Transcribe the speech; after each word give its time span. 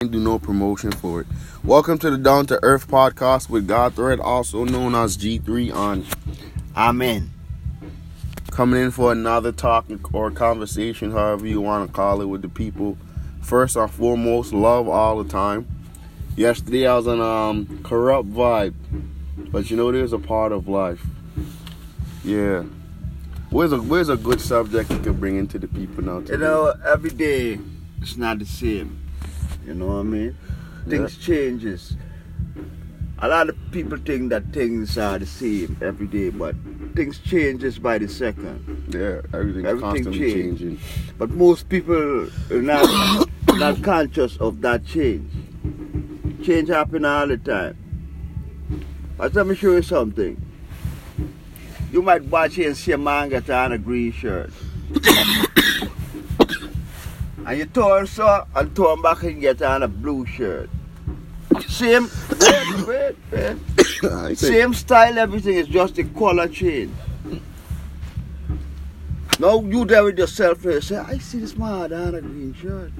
do 0.00 0.20
no 0.20 0.38
promotion 0.38 0.92
for 0.92 1.22
it. 1.22 1.26
Welcome 1.64 1.96
to 2.00 2.10
the 2.10 2.18
Down 2.18 2.44
to 2.48 2.62
Earth 2.62 2.86
podcast 2.86 3.48
with 3.48 3.66
God 3.66 3.94
Thread, 3.94 4.20
also 4.20 4.62
known 4.62 4.94
as 4.94 5.16
G3 5.16 5.74
on 5.74 6.04
Amen. 6.76 7.30
coming 8.50 8.78
in 8.82 8.90
for 8.90 9.10
another 9.10 9.52
talk 9.52 9.86
or 10.12 10.30
conversation, 10.30 11.12
however 11.12 11.46
you 11.46 11.62
want 11.62 11.88
to 11.88 11.94
call 11.94 12.20
it, 12.20 12.26
with 12.26 12.42
the 12.42 12.50
people. 12.50 12.98
First 13.40 13.74
and 13.76 13.90
foremost, 13.90 14.52
love 14.52 14.86
all 14.86 15.22
the 15.22 15.30
time. 15.30 15.66
Yesterday 16.36 16.86
I 16.86 16.96
was 16.96 17.06
on 17.06 17.22
um 17.22 17.82
corrupt 17.82 18.30
vibe, 18.30 18.74
but 19.50 19.70
you 19.70 19.78
know 19.78 19.90
there's 19.90 20.12
a 20.12 20.18
part 20.18 20.52
of 20.52 20.68
life. 20.68 21.02
Yeah. 22.22 22.64
Where's 23.48 23.72
a 23.72 23.80
where's 23.80 24.10
a 24.10 24.18
good 24.18 24.42
subject 24.42 24.90
you 24.90 24.98
can 24.98 25.14
bring 25.14 25.36
into 25.36 25.58
the 25.58 25.68
people 25.68 26.04
now? 26.04 26.18
You 26.18 26.36
know, 26.36 26.74
every 26.84 27.08
day 27.08 27.58
it's 28.02 28.18
not 28.18 28.40
the 28.40 28.44
same. 28.44 29.05
You 29.66 29.74
know 29.74 29.86
what 29.86 29.94
I 29.94 30.02
mean? 30.04 30.36
Things 30.88 31.18
changes. 31.18 31.96
A 33.18 33.28
lot 33.28 33.48
of 33.48 33.56
people 33.72 33.98
think 33.98 34.30
that 34.30 34.52
things 34.52 34.96
are 34.96 35.18
the 35.18 35.26
same 35.26 35.76
every 35.82 36.06
day, 36.06 36.28
but 36.30 36.54
things 36.94 37.18
changes 37.18 37.78
by 37.78 37.98
the 37.98 38.08
second. 38.08 38.86
yeah, 38.94 39.22
everything's 39.36 39.66
everything 39.66 39.80
constantly 39.80 40.32
change. 40.32 40.60
changing. 40.60 40.80
But 41.18 41.30
most 41.30 41.68
people 41.68 42.28
are 42.50 42.62
not 42.62 43.28
not 43.54 43.82
conscious 43.82 44.36
of 44.36 44.60
that 44.60 44.86
change. 44.86 45.32
Change 46.44 46.68
happen 46.68 47.04
all 47.04 47.26
the 47.26 47.38
time. 47.38 47.76
But 49.16 49.34
let 49.34 49.48
me 49.48 49.56
show 49.56 49.72
you 49.72 49.82
something. 49.82 50.40
You 51.90 52.02
might 52.02 52.24
watch 52.24 52.54
here 52.54 52.68
and 52.68 52.76
see 52.76 52.92
a 52.92 52.98
man 52.98 53.30
get 53.30 53.50
on 53.50 53.72
a 53.72 53.78
green 53.78 54.12
shirt. 54.12 54.52
and 57.46 57.58
you 57.58 57.66
turn 57.66 58.06
so 58.06 58.46
and 58.54 58.74
turn 58.76 59.00
back 59.00 59.22
and 59.22 59.40
get 59.40 59.62
on 59.62 59.82
a 59.84 59.88
blue 59.88 60.26
shirt. 60.26 60.68
Same 61.68 62.10
wait, 62.86 63.16
wait, 63.32 63.56
wait. 64.02 64.38
Same 64.38 64.74
style, 64.74 65.18
everything 65.18 65.54
is 65.54 65.68
just 65.68 65.94
the 65.94 66.04
color 66.04 66.48
change. 66.48 66.92
Now 69.38 69.60
you 69.60 69.84
there 69.84 70.02
with 70.02 70.18
yourself 70.18 70.64
and 70.64 70.82
say, 70.82 70.96
I 70.96 71.18
see 71.18 71.38
this 71.38 71.56
man 71.56 71.92
on 71.92 72.14
a 72.14 72.20
green 72.20 72.54
shirt. 72.54 72.90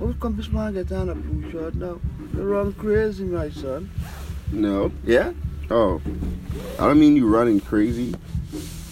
How 0.00 0.12
come 0.18 0.36
this 0.36 0.48
man 0.48 0.74
get 0.74 0.90
on 0.92 1.10
a 1.10 1.14
blue 1.14 1.50
shirt 1.50 1.74
now? 1.74 2.00
You 2.34 2.42
run 2.42 2.72
crazy, 2.72 3.24
my 3.24 3.50
son. 3.50 3.90
no. 4.50 4.90
Yeah? 5.04 5.32
Oh, 5.70 6.00
I 6.78 6.86
don't 6.86 6.98
mean 7.00 7.16
you 7.16 7.26
running 7.28 7.60
crazy. 7.60 8.14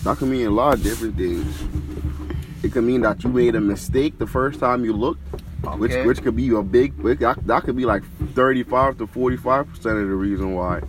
That 0.05 0.19
can 0.19 0.31
mean 0.31 0.47
a 0.47 0.51
lot 0.51 0.75
of 0.75 0.83
different 0.83 1.17
things. 1.17 1.55
It 2.63 2.73
could 2.73 2.85
mean 2.85 3.01
that 3.03 3.25
you 3.25 3.31
made 3.31 3.55
a 3.57 3.61
mistake 3.61 4.19
the 4.19 4.27
first 4.27 4.61
time 4.61 4.85
you 4.85 4.93
looked, 4.93 5.21
which 5.79 5.93
Okay. 5.93 6.07
which 6.07 6.23
could 6.23 6.37
be 6.37 6.49
a 6.55 6.63
big. 6.63 6.93
which- 7.03 7.19
That, 7.21 7.45
that 7.47 7.65
could 7.65 7.77
be 7.77 7.85
like 7.85 8.03
thirty-five 8.35 8.99
to 8.99 9.07
forty-five 9.07 9.69
percent 9.69 9.99
of 9.99 10.09
the 10.09 10.15
reason 10.15 10.55
why 10.55 10.81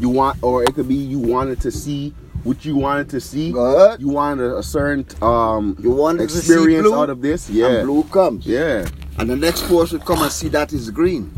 you 0.00 0.08
want, 0.08 0.38
or 0.42 0.62
it 0.62 0.74
could 0.74 0.88
be 0.88 0.94
you 0.94 1.18
wanted 1.18 1.60
to 1.60 1.70
see 1.70 2.14
what 2.42 2.64
you 2.64 2.74
wanted 2.76 3.10
to 3.10 3.20
see. 3.20 3.52
Good. 3.52 4.00
You 4.00 4.08
wanted 4.08 4.50
a 4.52 4.62
certain 4.62 5.04
um 5.22 5.76
You 5.78 5.90
wanted 5.90 6.22
experience 6.24 6.86
blue, 6.88 6.94
out 6.98 7.10
of 7.10 7.20
this. 7.20 7.48
And 7.48 7.56
Yeah, 7.58 7.82
blue 7.82 8.04
comes. 8.04 8.46
yeah. 8.46 8.86
And 9.18 9.28
the 9.28 9.36
next 9.36 9.68
person 9.68 10.00
come 10.00 10.22
and 10.22 10.32
see 10.32 10.48
that 10.48 10.72
is 10.72 10.90
green. 10.90 11.30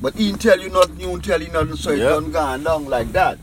But 0.00 0.14
he 0.14 0.32
tell 0.34 0.60
you 0.60 0.68
nothing, 0.70 1.00
you 1.00 1.18
tell 1.20 1.42
you 1.42 1.50
nothing, 1.50 1.74
so 1.74 1.90
it 1.90 1.96
don't 1.98 2.30
go 2.30 2.54
along 2.54 2.86
like 2.86 3.10
that. 3.12 3.38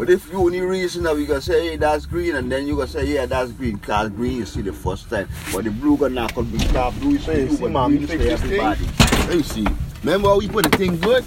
But 0.00 0.08
if 0.08 0.32
you 0.32 0.38
only 0.38 0.62
reason 0.62 1.02
that 1.02 1.14
we 1.14 1.26
gonna 1.26 1.42
say, 1.42 1.68
hey, 1.68 1.76
that's 1.76 2.06
green, 2.06 2.34
and 2.36 2.50
then 2.50 2.66
you 2.66 2.74
gonna 2.74 2.88
say, 2.88 3.04
yeah, 3.04 3.26
that's 3.26 3.52
green, 3.52 3.76
cause 3.76 4.08
green 4.08 4.38
you 4.38 4.46
see 4.46 4.62
the 4.62 4.72
first 4.72 5.10
time. 5.10 5.28
But 5.52 5.64
the 5.64 5.70
blue 5.70 5.98
gonna 5.98 6.14
not 6.14 6.34
gonna 6.34 6.48
be 6.48 6.58
stop 6.58 6.94
blue, 6.94 7.18
you 7.18 7.18
see, 7.18 7.58
but 7.60 7.70
mom, 7.70 7.90
green 7.90 8.00
you 8.00 8.06
this 8.06 8.40
thing? 8.40 8.60
everybody. 8.60 8.86
Let 9.28 9.36
me 9.36 9.42
see. 9.42 9.66
Remember 10.02 10.28
how 10.28 10.38
we 10.38 10.48
put 10.48 10.70
the 10.70 10.78
thing 10.78 10.98
good? 11.00 11.22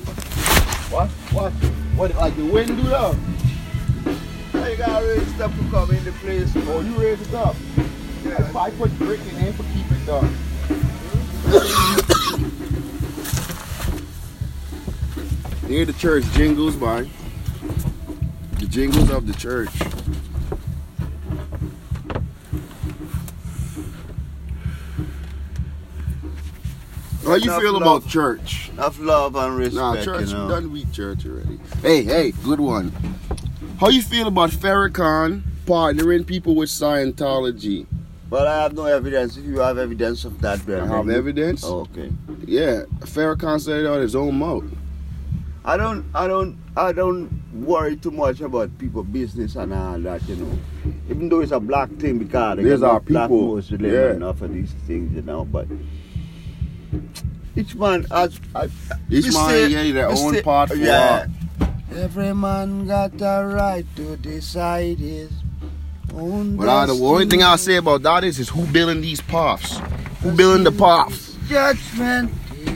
What? 0.89 1.07
What? 1.07 1.51
What? 1.51 2.15
Like 2.15 2.35
the 2.35 2.45
wind 2.45 2.69
do 2.69 2.81
though? 2.81 3.15
Now 4.55 4.65
you 4.65 4.77
gotta 4.77 5.05
raise 5.05 5.35
stuff 5.35 5.55
to 5.55 5.69
come 5.69 5.91
into 5.91 6.11
place. 6.13 6.51
Oh, 6.55 6.79
you 6.81 6.99
raise 6.99 7.21
it 7.21 7.35
up. 7.35 7.55
If 8.25 8.55
I 8.55 8.71
put 8.71 8.97
brick 8.97 9.19
in 9.19 9.35
there 9.35 9.53
for 9.53 9.61
keep 9.65 9.85
it 9.91 10.03
dark. 10.07 10.25
Hear 15.67 15.85
the 15.85 15.93
church 15.93 16.23
jingles 16.31 16.75
by 16.75 17.07
the 18.63 18.69
jingles 18.69 19.09
of 19.09 19.27
the 19.27 19.33
church. 19.33 19.69
How 27.25 27.35
you 27.35 27.43
Enough 27.43 27.61
feel 27.61 27.73
love. 27.73 27.81
about 27.81 28.07
church? 28.09 28.69
Enough 28.73 28.99
love 28.99 29.35
and 29.35 29.55
respect, 29.55 29.75
Nah, 29.75 30.03
church 30.03 30.27
you 30.27 30.33
know. 30.33 30.49
done 30.49 30.71
with 30.71 30.91
church 30.93 31.25
already. 31.25 31.59
Hey, 31.81 32.03
hey, 32.03 32.31
good 32.43 32.59
one. 32.59 32.91
How 33.79 33.87
you 33.89 34.01
feel 34.01 34.27
about 34.27 34.49
Farrakhan 34.51 35.41
partnering 35.65 36.25
people 36.27 36.55
with 36.55 36.69
Scientology? 36.69 37.85
But 38.29 38.47
I 38.47 38.63
have 38.63 38.73
no 38.73 38.85
evidence. 38.85 39.37
If 39.37 39.45
you 39.45 39.59
have 39.59 39.77
evidence 39.77 40.25
of 40.25 40.41
that, 40.41 40.65
then 40.65 40.81
I 40.81 40.87
have 40.97 41.05
you- 41.05 41.11
evidence. 41.13 41.63
Oh, 41.63 41.81
okay. 41.81 42.11
Yeah, 42.45 42.83
Farrakhan 43.01 43.61
said 43.61 43.81
it 43.81 43.85
on 43.85 44.01
his 44.01 44.15
own 44.15 44.37
mouth. 44.39 44.65
I 45.63 45.77
don't, 45.77 46.05
I 46.13 46.27
don't, 46.27 46.57
I 46.75 46.91
don't 46.91 47.29
worry 47.53 47.95
too 47.97 48.11
much 48.11 48.41
about 48.41 48.75
people 48.79 49.03
business 49.03 49.55
and 49.55 49.73
all 49.73 49.99
that, 49.99 50.27
you 50.27 50.35
know. 50.37 50.59
Even 51.09 51.29
though 51.29 51.41
it's 51.41 51.51
a 51.51 51.59
black 51.59 51.89
thing, 51.97 52.17
because 52.17 52.57
there's 52.57 52.81
our 52.81 52.99
black 52.99 53.29
people, 53.29 53.55
most 53.55 53.71
yeah. 53.71 54.13
enough 54.13 54.41
of 54.41 54.53
these 54.53 54.71
things, 54.87 55.13
you 55.15 55.21
know. 55.21 55.45
But 55.45 55.67
each 57.55 57.75
man 57.75 58.03
has, 58.05 58.39
I, 58.55 58.65
Each 59.09 59.25
man, 59.25 59.49
say- 59.49 59.67
yeah, 59.67 59.93
their 59.93 60.09
own 60.09 60.33
say- 60.33 60.41
part 60.41 60.69
for 60.69 60.75
yeah. 60.75 61.27
Every 61.95 62.33
man 62.33 62.87
got 62.87 63.13
a 63.21 63.45
right 63.45 63.85
to 63.97 64.17
decide 64.17 64.97
his 64.97 65.31
own. 66.15 66.57
But 66.57 66.67
I, 66.67 66.87
the 66.87 66.93
only 66.93 67.27
thing 67.27 67.43
I'll 67.43 67.57
say 67.59 67.75
about 67.75 68.01
that 68.01 68.23
is, 68.23 68.39
is 68.39 68.49
who 68.49 68.65
building 68.65 69.01
these 69.01 69.21
puffs? 69.21 69.77
Who 70.23 70.31
building 70.31 70.63
the 70.63 70.71
puffs? 70.71 71.37
Judgment. 71.47 72.31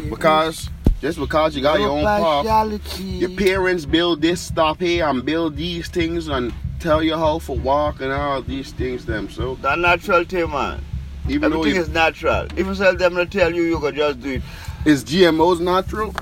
Because 0.08 0.70
just 1.02 1.20
because 1.20 1.56
you 1.56 1.62
got 1.62 1.80
your 1.80 1.90
own 1.90 2.04
puff, 2.04 2.22
partiality. 2.22 3.04
your 3.04 3.30
parents 3.32 3.86
build 3.86 4.22
this 4.22 4.42
stuff 4.42 4.80
here 4.80 5.06
and 5.06 5.24
build 5.26 5.56
these 5.56 5.88
things 5.88 6.28
and 6.28 6.54
tell 6.80 7.04
you 7.04 7.16
how 7.16 7.40
to 7.40 7.52
walk 7.54 8.02
and 8.02 8.12
all 8.12 8.42
these 8.42 8.72
things 8.72 9.06
them. 9.06 9.30
So 9.30 9.56
That 9.56 9.80
natural 9.80 10.24
thing, 10.26 10.50
man. 10.50 10.82
even 11.30 11.52
though 11.52 11.60
Everything 11.60 11.82
is 11.82 11.90
natural. 11.90 12.48
If 12.56 12.66
you 12.68 12.76
tell 12.76 12.96
them 12.96 13.16
to 13.16 13.26
tell 13.26 13.54
you, 13.54 13.64
you 13.64 13.80
can 13.80 13.96
just 13.96 14.22
do 14.22 14.30
it. 14.34 14.42
is 14.86 15.04
GMOs 15.04 15.60
natural? 15.60 16.14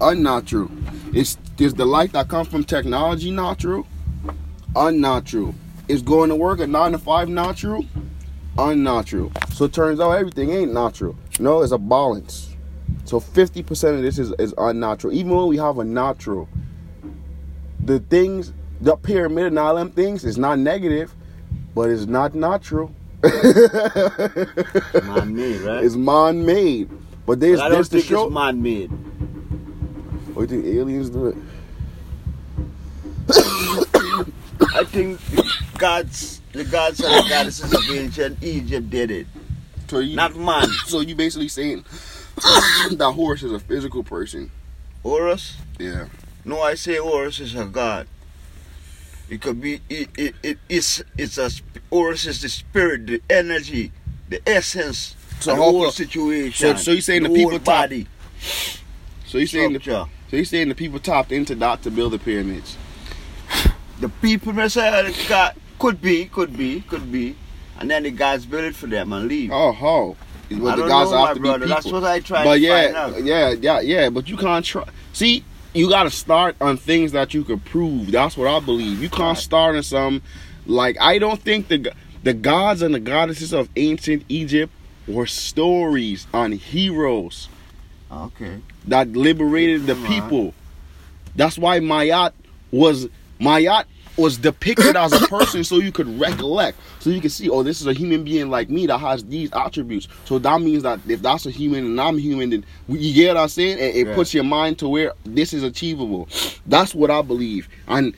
Unnatural. 0.00 0.70
Is 1.14 1.36
is 1.58 1.74
the 1.74 1.84
light 1.84 2.12
that 2.12 2.28
comes 2.28 2.48
from 2.48 2.64
technology 2.64 3.30
natural? 3.30 3.86
Unnatural. 4.74 5.54
Is 5.86 6.02
going 6.02 6.30
to 6.30 6.34
work 6.36 6.60
at 6.60 6.68
nine 6.68 6.92
to 6.92 6.98
five 6.98 7.28
natural? 7.28 7.84
Unnatural. 8.58 9.30
So 9.52 9.66
it 9.66 9.72
turns 9.72 10.00
out 10.00 10.12
everything 10.12 10.50
ain't 10.50 10.72
natural. 10.72 11.16
No, 11.38 11.62
it's 11.62 11.72
a 11.72 11.78
balance. 11.78 12.51
So 13.12 13.20
50% 13.20 13.96
of 13.96 14.00
this 14.00 14.18
is, 14.18 14.32
is 14.38 14.54
unnatural. 14.56 15.12
Even 15.12 15.36
when 15.36 15.46
we 15.46 15.58
have 15.58 15.78
a 15.78 15.84
natural, 15.84 16.48
the 17.78 18.00
things, 18.00 18.54
the 18.80 18.96
pyramid 18.96 19.48
and 19.48 19.58
all 19.58 19.74
them 19.74 19.90
things 19.90 20.24
is 20.24 20.38
not 20.38 20.58
negative, 20.58 21.14
but 21.74 21.90
it's 21.90 22.06
not 22.06 22.34
natural. 22.34 22.90
Man-made, 23.22 23.44
right? 25.60 25.84
It's 25.84 25.94
man-made. 25.94 26.88
But 27.26 27.40
there's 27.40 27.60
I 27.60 27.68
don't 27.68 27.80
this 27.80 27.90
think 27.90 28.06
show. 28.06 28.28
it's 28.28 28.32
man-made. 28.32 28.88
What 30.32 30.48
do 30.48 30.54
you 30.54 30.62
think 30.62 30.74
aliens 30.74 31.10
do 31.10 31.26
it? 31.26 31.36
I 34.74 34.84
think 34.84 35.20
the 35.26 35.44
gods, 35.76 36.40
the 36.52 36.64
gods 36.64 37.00
and 37.00 37.12
the 37.12 37.28
goddesses 37.28 37.74
of 37.74 37.90
ancient 37.90 38.42
Egypt 38.42 38.88
did 38.88 39.10
it, 39.10 39.26
So 39.88 39.98
you, 39.98 40.16
not 40.16 40.34
man. 40.34 40.66
so 40.86 41.00
you 41.00 41.14
basically 41.14 41.48
saying 41.48 41.84
that 42.96 43.12
horse 43.14 43.42
is 43.42 43.52
a 43.52 43.58
physical 43.58 44.02
person. 44.02 44.50
Horus? 45.02 45.56
Yeah. 45.78 46.06
No, 46.44 46.60
I 46.60 46.74
say 46.74 46.96
Horus 46.96 47.40
is 47.40 47.54
a 47.54 47.64
god. 47.64 48.06
It 49.28 49.40
could 49.40 49.60
be. 49.60 49.80
It, 49.88 50.08
it, 50.16 50.34
it 50.42 50.58
is. 50.68 51.04
It's 51.16 51.38
a. 51.38 51.50
Horus 51.90 52.26
is 52.26 52.42
the 52.42 52.48
spirit, 52.48 53.06
the 53.06 53.22
energy, 53.30 53.92
the 54.28 54.40
essence. 54.48 55.16
So 55.40 55.52
of 55.52 55.58
the 55.58 55.62
whole 55.64 55.90
situation. 55.90 56.76
so- 56.76 56.82
so 56.82 56.90
you 56.92 57.00
saying 57.00 57.22
the 57.24 57.28
whole 57.28 57.36
people 57.36 57.58
top- 57.58 57.64
body 57.64 58.06
So 59.26 59.38
you 59.38 59.46
saying 59.46 59.72
the, 59.72 59.80
structure. 59.80 60.10
so 60.30 60.36
you 60.36 60.44
saying 60.44 60.68
the 60.68 60.74
people 60.74 60.98
topped 61.00 61.32
into 61.32 61.54
that 61.56 61.82
to 61.82 61.90
build 61.90 62.12
the 62.12 62.18
pyramids? 62.18 62.76
The 64.00 64.08
people 64.08 64.58
uh, 64.58 65.12
God 65.28 65.54
could 65.78 66.00
be, 66.00 66.26
could 66.26 66.56
be, 66.56 66.80
could 66.82 67.10
be, 67.10 67.36
and 67.78 67.90
then 67.90 68.02
the 68.04 68.10
gods 68.10 68.46
build 68.46 68.64
it 68.64 68.74
for 68.76 68.86
them 68.86 69.12
and 69.12 69.26
leave. 69.28 69.50
Oh, 69.52 69.72
how? 69.72 70.16
But 70.58 70.76
the 70.76 70.86
guys 70.88 71.10
know, 71.10 71.26
have 71.26 71.36
to 71.36 71.40
brother. 71.42 71.58
be 71.60 71.68
That's 71.68 71.84
people. 71.86 72.00
what 72.00 72.10
I 72.10 72.20
try 72.20 72.44
but 72.44 72.54
to 72.54 72.60
yeah, 72.60 73.16
yeah, 73.18 73.50
yeah, 73.50 73.80
yeah. 73.80 74.08
But 74.10 74.28
you 74.28 74.36
can't 74.36 74.64
try. 74.64 74.84
See, 75.12 75.44
you 75.74 75.88
got 75.88 76.04
to 76.04 76.10
start 76.10 76.56
on 76.60 76.76
things 76.76 77.12
that 77.12 77.34
you 77.34 77.44
can 77.44 77.60
prove. 77.60 78.10
That's 78.12 78.36
what 78.36 78.48
I 78.48 78.60
believe. 78.60 79.02
You 79.02 79.08
can't 79.08 79.38
start 79.38 79.76
on 79.76 79.82
some 79.82 80.22
like 80.66 80.96
I 81.00 81.18
don't 81.18 81.40
think 81.40 81.68
the 81.68 81.92
the 82.22 82.34
gods 82.34 82.82
and 82.82 82.94
the 82.94 83.00
goddesses 83.00 83.52
of 83.52 83.68
ancient 83.76 84.24
Egypt 84.28 84.72
were 85.08 85.26
stories 85.26 86.26
on 86.32 86.52
heroes 86.52 87.48
Okay. 88.10 88.60
that 88.86 89.08
liberated 89.12 89.86
the 89.86 89.94
people. 90.06 90.54
That's 91.34 91.58
why 91.58 91.80
Mayat 91.80 92.32
was 92.70 93.08
Mayat 93.40 93.86
was 94.16 94.36
depicted 94.36 94.96
as 94.96 95.12
a 95.12 95.20
person 95.20 95.64
so 95.64 95.76
you 95.78 95.90
could 95.92 96.20
recollect. 96.20 96.78
So 96.98 97.10
you 97.10 97.20
can 97.20 97.30
see, 97.30 97.48
oh, 97.48 97.62
this 97.62 97.80
is 97.80 97.86
a 97.86 97.92
human 97.92 98.24
being 98.24 98.50
like 98.50 98.68
me 98.68 98.86
that 98.86 98.98
has 98.98 99.24
these 99.24 99.50
attributes. 99.52 100.06
So 100.24 100.38
that 100.40 100.60
means 100.60 100.82
that 100.82 101.00
if 101.08 101.22
that's 101.22 101.46
a 101.46 101.50
human 101.50 101.84
and 101.86 102.00
I'm 102.00 102.18
human, 102.18 102.50
then 102.50 102.64
you 102.88 103.14
get 103.14 103.34
what 103.34 103.42
I'm 103.42 103.48
saying? 103.48 103.78
It, 103.78 103.96
it 103.96 104.06
Yeah. 104.08 104.14
puts 104.14 104.34
your 104.34 104.44
mind 104.44 104.78
to 104.80 104.88
where 104.88 105.12
this 105.24 105.52
is 105.54 105.62
achievable. 105.62 106.28
That's 106.66 106.94
what 106.94 107.10
I 107.10 107.22
believe. 107.22 107.68
And 107.88 108.14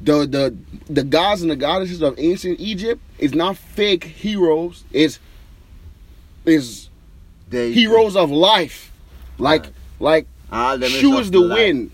the 0.00 0.26
the 0.26 0.54
the 0.92 1.02
gods 1.02 1.42
and 1.42 1.50
the 1.50 1.56
goddesses 1.56 2.02
of 2.02 2.14
ancient 2.18 2.60
Egypt 2.60 3.00
is 3.18 3.34
not 3.34 3.56
fake 3.56 4.04
heroes. 4.04 4.84
It's 4.92 5.18
is 6.44 6.88
They 7.48 7.72
heroes 7.72 8.16
of 8.16 8.30
life. 8.30 8.92
Like 9.38 9.66
like 9.98 10.26
All 10.52 10.76
them 10.78 10.90
is 10.90 11.00
choose 11.00 11.30
the 11.30 11.40
life. 11.40 11.58
wind. 11.58 11.90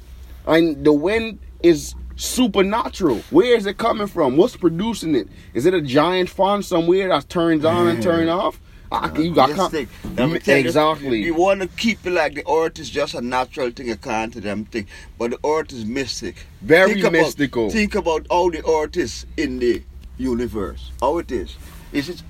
And 0.47 0.85
the 0.85 0.93
wind 0.93 1.38
is 1.62 1.94
supernatural. 2.20 3.19
Where 3.31 3.56
is 3.56 3.67
it 3.67 3.78
coming 3.78 4.06
from? 4.06 4.37
What's 4.37 4.56
producing 4.56 5.14
it? 5.14 5.28
Is 5.55 5.67
it 5.67 5.72
a 5.75 5.81
giant 5.81 6.28
fan 6.28 6.62
somewhere 6.62 7.08
that 7.08 7.28
turns 7.28 7.64
on 7.64 7.88
and 7.88 8.02
turn 8.02 8.26
mm. 8.26 8.37
off? 8.37 8.61
I, 8.93 9.11
you 9.17 9.32
got 9.32 9.50
com- 9.50 9.72
me 9.72 9.87
mm, 9.87 10.43
tell 10.43 10.58
you, 10.58 10.67
exactly. 10.67 11.22
You, 11.22 11.34
want 11.34 11.62
to 11.62 11.69
keep 11.69 12.05
it 12.05 12.11
like 12.11 12.34
the 12.34 12.46
earth 12.50 12.78
is 12.81 12.90
just 12.90 13.14
a 13.14 13.20
natural 13.20 13.70
thing, 13.70 13.88
a 13.90 13.96
kind 13.96 14.32
to 14.32 14.40
them 14.40 14.64
thing, 14.64 14.88
but 15.17 15.31
the 15.31 15.38
earth 15.46 15.72
is 15.72 15.84
mystic. 15.87 16.44
Very 16.61 16.94
Think 16.94 17.05
about- 17.05 17.12
mystical. 17.12 17.70
think 17.70 17.94
about 17.94 18.26
how 18.28 18.50
the 18.50 18.66
earth 18.69 18.96
is 18.96 19.26
in 19.37 19.61
the 19.61 19.82
universe. 20.19 20.90
How 21.00 21.19
it 21.19 21.31
is. 21.31 21.56
Is 21.93 22.08
it 22.08 22.23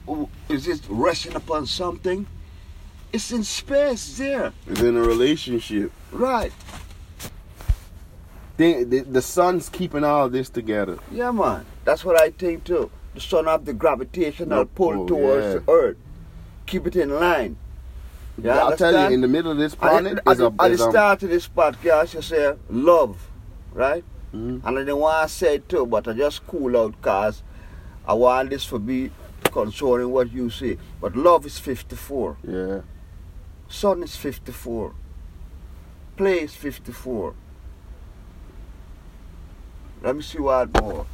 is 0.48 0.68
it 0.68 0.82
resting 0.88 1.34
upon 1.34 1.66
something? 1.66 2.26
It's 3.12 3.32
in 3.32 3.42
space 3.42 4.18
there, 4.18 4.52
It's 4.68 4.80
in 4.80 4.96
a 4.96 5.02
relationship. 5.02 5.90
right? 6.12 6.52
The, 8.60 9.00
the 9.00 9.22
sun's 9.22 9.68
keeping 9.70 10.04
all 10.04 10.28
this 10.28 10.50
together. 10.50 10.98
Yeah, 11.10 11.30
man. 11.30 11.64
That's 11.84 12.04
what 12.04 12.20
I 12.20 12.30
think 12.30 12.64
too. 12.64 12.90
The 13.14 13.20
sun 13.20 13.46
have 13.46 13.64
the 13.64 13.72
gravitational 13.72 14.58
Yep. 14.58 14.74
pull 14.74 15.00
Oh, 15.02 15.06
towards 15.06 15.44
yeah. 15.46 15.52
the 15.54 15.62
earth. 15.70 15.96
Keep 16.66 16.86
it 16.88 16.96
in 16.96 17.08
line. 17.10 17.56
You 18.42 18.50
I'll 18.50 18.76
tell 18.76 18.92
you, 18.92 19.14
in 19.14 19.20
the 19.22 19.28
middle 19.28 19.50
of 19.50 19.58
this 19.58 19.74
planet 19.74 20.18
at 20.26 20.32
is 20.32 20.38
the, 20.38 20.46
a, 20.46 20.48
at 20.48 20.56
the 20.68 20.74
a 20.74 20.90
start 20.90 21.22
of 21.22 21.28
this 21.30 21.48
podcast, 21.48 22.14
you 22.14 22.22
say 22.22 22.54
love, 22.68 23.28
right? 23.72 24.04
Mhm. 24.34 24.60
And 24.64 24.78
I 24.78 24.80
didn't 24.80 24.96
want 24.98 25.28
to 25.28 25.34
say 25.34 25.54
it 25.56 25.68
too, 25.68 25.86
but 25.86 26.06
I 26.06 26.12
just 26.12 26.46
cool 26.46 26.76
out 26.76 26.92
because 27.00 27.42
I 28.06 28.12
want 28.14 28.50
this 28.50 28.66
to 28.66 28.78
be 28.78 29.10
concerning 29.44 30.10
what 30.10 30.32
you 30.32 30.48
say. 30.50 30.78
But 31.00 31.16
love 31.16 31.44
is 31.46 31.58
54. 31.58 32.36
yeah. 32.46 32.80
Sun 33.68 34.02
is 34.02 34.16
54. 34.16 34.92
Play 36.16 36.40
is 36.40 36.54
54. 36.54 37.34
Let 40.02 40.16
me 40.16 40.22
see 40.22 40.38
what 40.38 40.80
more. 40.80 41.06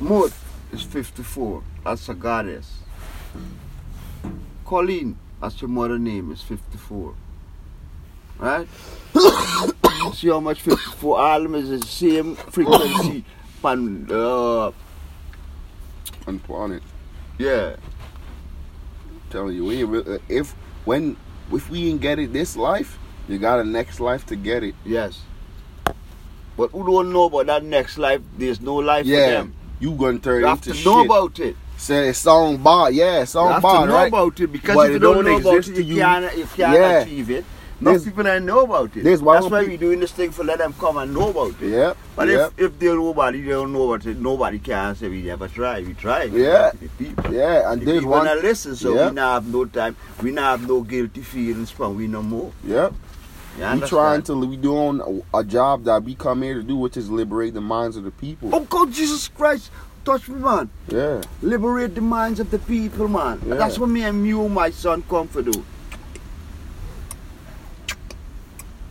Mud 0.00 0.32
is 0.72 0.82
54. 0.82 1.62
That's 1.84 2.08
a 2.08 2.14
goddess. 2.14 2.78
Colleen, 4.64 5.18
that's 5.40 5.60
your 5.60 5.68
mother 5.68 5.98
name, 5.98 6.32
is 6.32 6.40
54. 6.40 7.14
Right? 8.38 8.66
see 10.14 10.28
how 10.28 10.40
much 10.40 10.60
54 10.62 11.18
all 11.20 11.36
of 11.36 11.42
them 11.42 11.54
is 11.54 11.68
the 11.68 11.86
same 11.86 12.36
frequency. 12.36 13.24
Pan, 13.62 14.06
uh, 14.10 14.72
On 16.26 16.38
planet. 16.40 16.82
yeah. 17.38 17.76
telling 19.30 19.56
you, 19.56 19.64
we 19.64 20.18
if 20.28 20.52
when 20.84 21.16
if 21.52 21.70
we 21.70 21.88
ain't 21.90 22.00
get 22.00 22.18
it 22.18 22.32
this 22.32 22.56
life, 22.56 22.98
you 23.28 23.38
got 23.38 23.60
a 23.60 23.64
next 23.64 24.00
life 24.00 24.26
to 24.26 24.36
get 24.36 24.62
it. 24.62 24.74
Yes. 24.84 25.22
But 26.56 26.70
who 26.70 26.84
don't 26.86 27.12
know 27.12 27.24
about 27.24 27.46
that 27.46 27.64
next 27.64 27.98
life? 27.98 28.20
There's 28.38 28.60
no 28.60 28.76
life 28.76 29.04
for 29.06 29.10
them. 29.12 29.54
you 29.80 29.92
gonna 29.92 30.18
turn 30.18 30.40
You 30.40 30.46
have 30.46 30.58
into 30.66 30.72
to 30.78 30.84
know 30.84 31.04
about 31.04 31.38
it. 31.40 31.56
Say 31.76 32.08
it's 32.10 32.18
song 32.20 32.58
bar, 32.58 32.90
yeah, 32.92 33.20
You 33.20 33.26
song 33.26 33.52
have 33.52 33.62
bar, 33.62 33.80
to 33.82 33.86
know 33.88 33.94
right? 33.94 34.08
about 34.08 34.38
it 34.40 34.46
because 34.46 34.74
But 34.76 34.86
if 34.86 34.92
you 34.92 34.98
don't, 35.00 35.24
don't 35.24 35.24
know 35.42 35.50
about 35.50 35.68
it, 35.68 35.76
you 35.76 35.82
you. 35.82 35.96
can't, 35.96 36.36
you 36.36 36.44
can't 36.56 36.72
Yeah. 36.72 36.98
achieve 37.00 37.30
it. 37.30 37.44
Most 37.80 38.04
people 38.04 38.22
don't 38.22 38.46
know 38.46 38.60
about 38.60 38.96
it. 38.96 39.02
That's 39.02 39.20
why 39.20 39.40
we're 39.40 39.76
doing 39.76 39.98
this 39.98 40.12
thing 40.12 40.30
for 40.30 40.44
let 40.44 40.58
them 40.58 40.72
come 40.78 40.96
and 40.96 41.12
know 41.12 41.30
about 41.30 41.60
it. 41.60 41.68
Yeah. 41.68 41.94
But 42.14 42.28
yep. 42.28 42.52
if, 42.56 42.66
if 42.72 42.78
they 42.78 42.86
nobody 42.86 43.42
they 43.42 43.50
don't 43.50 43.72
know 43.72 43.92
about 43.92 44.06
it, 44.06 44.16
nobody 44.18 44.60
can 44.60 44.94
say 44.94 45.08
we 45.08 45.22
never 45.22 45.48
try. 45.48 45.80
We 45.80 45.92
tried. 45.94 46.32
Yeah. 46.32 46.70
Yeah, 47.30 47.70
and 47.72 47.82
The 47.82 47.86
there's 47.86 47.98
people 47.98 48.12
one. 48.12 48.26
listen, 48.40 48.76
so 48.76 48.94
Yeah. 48.94 49.08
we 49.08 49.14
now 49.16 49.34
have 49.34 49.46
no 49.52 49.64
time. 49.64 49.96
We 50.22 50.30
now 50.30 50.52
have 50.52 50.66
no 50.68 50.82
guilty 50.82 51.22
feelings 51.22 51.70
from 51.70 51.96
we 51.96 52.06
no 52.06 52.22
more. 52.22 52.52
Yep. 52.64 52.94
You 53.58 53.80
We 53.80 53.86
trying 53.86 54.22
to 54.22 54.34
we 54.34 54.56
doing 54.56 55.00
a, 55.32 55.38
a 55.38 55.44
job 55.44 55.84
that 55.84 56.02
we 56.02 56.14
come 56.14 56.42
here 56.42 56.54
to 56.54 56.62
do, 56.62 56.76
which 56.76 56.96
is 56.96 57.10
liberate 57.10 57.54
the 57.54 57.60
minds 57.60 57.96
of 57.96 58.04
the 58.04 58.10
people. 58.10 58.50
Oh 58.52 58.60
God, 58.60 58.92
Jesus 58.92 59.28
Christ, 59.28 59.70
touch 60.04 60.28
me, 60.28 60.40
man. 60.40 60.70
Yeah. 60.88 61.22
Liberate 61.40 61.94
the 61.94 62.00
minds 62.00 62.40
of 62.40 62.50
the 62.50 62.58
people, 62.58 63.06
man. 63.06 63.40
Yeah. 63.46 63.54
That's 63.54 63.78
what 63.78 63.88
me 63.88 64.02
and 64.02 64.26
you, 64.26 64.48
my 64.48 64.70
son, 64.70 65.02
come 65.02 65.28
for 65.28 65.42
do. 65.42 65.64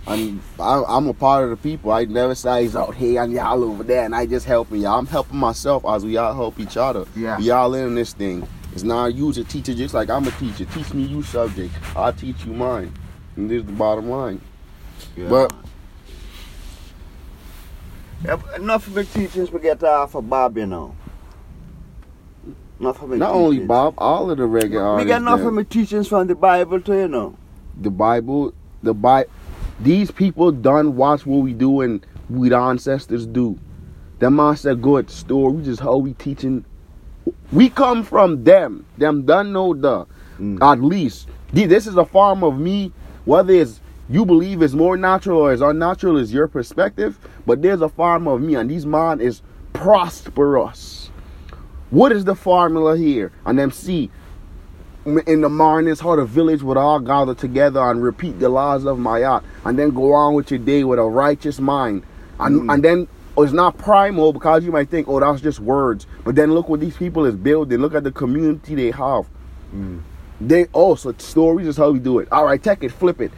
And 0.06 0.42
I, 0.60 0.84
I'm 0.88 1.08
a 1.08 1.14
part 1.14 1.46
of 1.46 1.50
the 1.50 1.58
people. 1.58 1.92
I 1.92 2.06
never 2.06 2.36
say 2.36 2.64
he's 2.64 2.76
out 2.76 2.96
here 2.96 3.22
and 3.22 3.32
y'all 3.32 3.64
over 3.64 3.84
there, 3.84 4.04
and 4.04 4.16
I 4.16 4.26
just 4.26 4.46
helping 4.46 4.82
y'all. 4.82 5.00
I'm 5.00 5.06
helping 5.06 5.38
myself 5.38 5.86
as 5.86 6.06
we 6.06 6.18
all 6.18 6.34
help 6.34 6.60
each 6.60 6.78
other. 6.78 7.06
Yeah. 7.16 7.38
We 7.38 7.50
all 7.52 7.74
in 7.74 7.96
this 7.96 8.14
thing. 8.14 8.48
It's 8.74 8.84
not 8.84 9.14
you 9.14 9.32
to 9.34 9.44
teacher, 9.44 9.74
just 9.74 9.94
like 9.94 10.10
I'm 10.10 10.28
a 10.28 10.32
teacher. 10.32 10.66
Teach 10.66 10.94
me 10.94 11.04
you 11.04 11.22
subject. 11.22 11.74
I'll 11.96 12.12
teach 12.12 12.44
you 12.46 12.54
mine. 12.54 12.94
And 13.36 13.50
this 13.50 13.62
is 13.62 13.66
the 13.66 13.74
bottom 13.74 14.10
line. 14.10 14.42
But- 15.30 15.54
Yeah, 18.26 18.38
but 18.38 18.60
enough 18.62 18.88
of 18.88 18.94
the 18.94 19.04
teachings 19.04 19.52
we 19.52 19.60
get 19.60 19.84
off 19.84 20.16
of 20.16 20.30
Bob, 20.30 20.58
you 20.58 20.66
know. 20.66 20.96
Enough 22.80 23.02
of 23.04 23.10
my 23.10 23.16
Not 23.18 23.32
only. 23.32 23.60
Bob, 23.60 23.96
all 23.98 24.32
of 24.32 24.38
the 24.38 24.44
reggae 24.48 24.72
We 24.72 24.78
artists. 24.78 25.08
get 25.08 25.22
enough 25.22 25.42
of 25.42 25.54
my 25.54 25.64
teachings 25.64 26.08
from 26.08 26.28
the 26.28 26.36
Bible 26.36 26.80
too, 26.82 26.94
you 26.96 27.08
know. 27.08 27.36
the 27.80 27.90
Bible, 27.90 28.54
the 28.82 28.94
Bible. 28.94 29.30
These 29.80 30.12
people 30.12 30.52
done 30.52 30.96
watch 30.96 31.26
what 31.26 31.38
we 31.44 31.54
do 31.54 31.82
and 31.82 32.06
we 32.30 32.50
the 32.50 32.58
ancestors 32.58 33.26
do. 33.26 33.58
Them 34.20 34.36
man 34.38 34.56
said 34.56 34.82
good 34.82 35.10
story, 35.10 35.62
just 35.64 35.82
how 35.82 35.98
we 35.98 36.14
teaching. 36.14 36.64
We 37.52 37.70
come 37.70 38.04
from 38.04 38.44
them. 38.44 38.86
Them 38.98 39.24
done 39.26 39.52
know 39.52 39.74
the 39.74 40.06
Mm. 40.40 40.60
at 40.62 40.82
least. 40.82 41.28
This 41.52 41.88
is 41.88 41.96
a 41.98 42.06
form 42.06 42.44
of 42.44 42.58
me. 42.60 42.92
Whether 43.26 43.54
it's 43.54 43.80
you 44.10 44.26
believe 44.26 44.62
it's 44.62 44.74
more 44.74 44.98
natural 44.98 45.40
or 45.40 45.54
it's 45.54 45.62
unnatural 45.62 46.18
is 46.18 46.34
your 46.34 46.48
perspective. 46.48 47.18
But 47.46 47.62
there's 47.62 47.82
a 47.82 47.90
form 47.90 48.28
of 48.28 48.42
me, 48.42 48.56
and 48.56 48.70
these 48.70 48.86
man 48.86 49.22
is 49.22 49.42
prosperous. 49.74 51.10
What 51.90 52.12
is 52.12 52.26
the 52.26 52.36
formula 52.36 52.98
here? 52.98 53.32
And 53.46 53.58
them 53.60 53.72
see 53.72 54.10
in 55.06 55.42
the 55.42 55.50
mornings 55.50 56.00
how 56.00 56.16
the 56.16 56.26
village 56.26 56.64
would 56.64 56.78
all 56.78 57.00
gather 57.00 57.36
together 57.36 57.82
and 57.82 58.02
repeat 58.02 58.40
the 58.40 58.48
laws 58.50 58.86
of 58.86 58.98
Mayat 58.98 59.44
and 59.66 59.78
then 59.78 59.92
go 59.92 60.14
on 60.14 60.34
with 60.34 60.50
your 60.50 60.60
day 60.60 60.84
with 60.84 60.98
a 60.98 61.04
righteous 61.04 61.60
mind. 61.60 62.04
And 62.40 62.62
Mm. 62.62 62.74
and 62.74 62.84
then 62.84 63.08
oh, 63.36 63.44
it's 63.44 63.54
not 63.54 63.78
primal 63.78 64.32
because 64.32 64.64
you 64.64 64.72
might 64.72 64.90
think, 64.90 65.08
oh, 65.10 65.20
that's 65.20 65.42
just 65.42 65.60
words. 65.60 66.08
But 66.24 66.36
then 66.36 66.54
look 66.54 66.70
what 66.70 66.80
these 66.80 66.96
people 66.96 67.26
is 67.26 67.36
building. 67.36 67.80
Look 67.80 67.96
at 67.96 68.04
the 68.04 68.12
community 68.12 68.76
they 68.76 68.92
have. 68.92 69.28
Mm. 69.76 70.02
They 70.40 70.68
oh, 70.74 70.96
so 70.96 71.14
stories 71.18 71.68
is 71.68 71.78
how 71.78 71.92
we 71.92 72.00
do 72.00 72.20
it. 72.20 72.32
All 72.32 72.46
right, 72.46 72.62
take 72.62 72.84
it, 72.84 72.92
flip 72.92 73.22
it. 73.22 73.32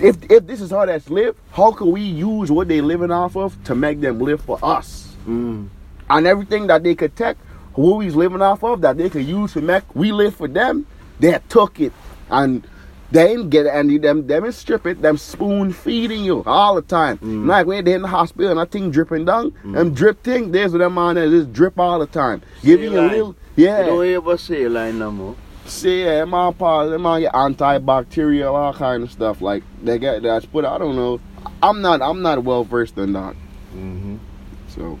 If 0.00 0.30
if 0.30 0.46
this 0.46 0.60
is 0.60 0.70
how 0.70 0.86
that's 0.86 1.10
live, 1.10 1.36
how 1.52 1.72
can 1.72 1.90
we 1.90 2.02
use 2.02 2.50
what 2.50 2.68
they 2.68 2.80
living 2.80 3.10
off 3.10 3.36
of 3.36 3.62
to 3.64 3.74
make 3.74 4.00
them 4.00 4.20
live 4.20 4.40
for 4.40 4.58
us? 4.62 5.04
Mm. 5.26 5.68
and 6.08 6.26
everything 6.26 6.68
that 6.68 6.82
they 6.82 6.94
could 6.94 7.14
take, 7.14 7.36
who 7.74 7.96
we's 7.96 8.14
living 8.14 8.40
off 8.40 8.64
of, 8.64 8.80
that 8.80 8.96
they 8.96 9.10
could 9.10 9.26
use 9.26 9.52
to 9.52 9.60
make 9.60 9.82
we 9.94 10.10
live 10.10 10.34
for 10.34 10.48
them, 10.48 10.86
they 11.20 11.38
took 11.50 11.80
it 11.80 11.92
and 12.30 12.66
they 13.10 13.32
ain't 13.32 13.50
get 13.50 13.66
and 13.66 14.02
them 14.02 14.26
them 14.26 14.50
strip 14.52 14.86
it, 14.86 15.02
them 15.02 15.16
spoon 15.18 15.72
feeding 15.72 16.24
you 16.24 16.42
all 16.46 16.76
the 16.76 16.82
time. 16.82 17.18
Mm. 17.18 17.46
Like 17.46 17.66
when 17.66 17.84
they 17.84 17.94
in 17.94 18.02
the 18.02 18.08
hospital 18.08 18.50
and 18.50 18.60
that 18.60 18.70
thing 18.70 18.90
dripping 18.90 19.24
down, 19.24 19.54
them 19.64 19.94
drip 19.94 20.22
thing, 20.22 20.52
there's 20.52 20.72
what 20.72 20.78
them 20.78 20.96
on 20.98 21.16
there 21.16 21.28
just 21.28 21.52
drip 21.52 21.78
all 21.78 21.98
the 21.98 22.06
time. 22.06 22.42
Giving 22.62 22.92
you 22.92 23.00
a 23.00 23.02
little 23.02 23.36
You 23.56 23.66
yeah. 23.66 23.86
don't 23.86 24.06
ever 24.06 24.36
say 24.38 24.64
a 24.64 24.68
line 24.70 24.98
no 24.98 25.10
more. 25.10 25.36
See, 25.68 26.02
yeah, 26.02 26.20
them 26.20 26.34
on 26.34 26.54
pause, 26.54 26.90
them 26.90 27.04
on 27.06 27.20
your 27.20 27.30
antibacterial, 27.30 28.54
all 28.54 28.72
kind 28.72 29.02
of 29.02 29.12
stuff. 29.12 29.40
Like 29.40 29.62
they 29.82 29.98
get 29.98 30.22
that's 30.22 30.46
put 30.46 30.64
I 30.64 30.78
don't 30.78 30.96
know. 30.96 31.20
I'm 31.62 31.80
not 31.82 32.00
I'm 32.02 32.22
not 32.22 32.42
well 32.42 32.64
versed 32.64 32.96
in 32.96 33.12
that. 33.12 33.34
Mm-hmm. 33.74 34.16
So, 34.68 34.98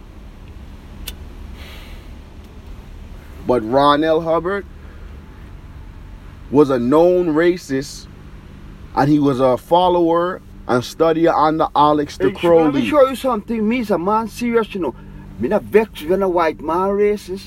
but 3.46 3.62
Ron 3.62 4.04
L. 4.04 4.20
Hubbard 4.20 4.66
was 6.50 6.70
a 6.70 6.78
known 6.78 7.28
racist, 7.28 8.06
and 8.94 9.10
he 9.10 9.18
was 9.18 9.40
a 9.40 9.56
follower 9.56 10.40
and 10.66 10.82
studier 10.82 11.34
under 11.34 11.68
Alex 11.74 12.18
de 12.18 12.28
Let 12.28 12.74
me 12.74 12.86
show 12.86 13.08
you 13.08 13.16
something. 13.16 13.66
Me 13.66 13.80
is 13.80 13.90
a 13.90 13.98
man 13.98 14.28
serious, 14.28 14.74
you 14.74 14.80
know. 14.80 14.94
Me 15.38 15.48
not 15.48 15.62
vex 15.62 16.02
when 16.02 16.22
a 16.22 16.28
white 16.28 16.60
man 16.60 16.90
racist. 16.90 17.46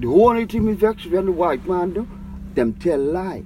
the 0.00 0.08
only 0.08 0.46
thing 0.46 0.64
me 0.64 0.72
vex 0.72 1.06
when 1.06 1.26
the 1.26 1.32
white 1.32 1.66
man 1.68 1.92
do, 1.92 2.08
them 2.56 2.72
tell 2.74 2.98
lie. 2.98 3.44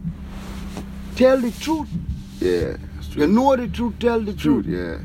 Tell 1.17 1.39
the 1.39 1.51
truth. 1.51 1.89
Yeah. 2.41 2.77
You 3.15 3.27
know 3.27 3.55
the 3.57 3.69
truth, 3.69 3.95
tell 3.99 4.21
the 4.21 4.33
Truth, 4.33 4.65
truth. 4.65 4.67
yeah. 4.67 4.99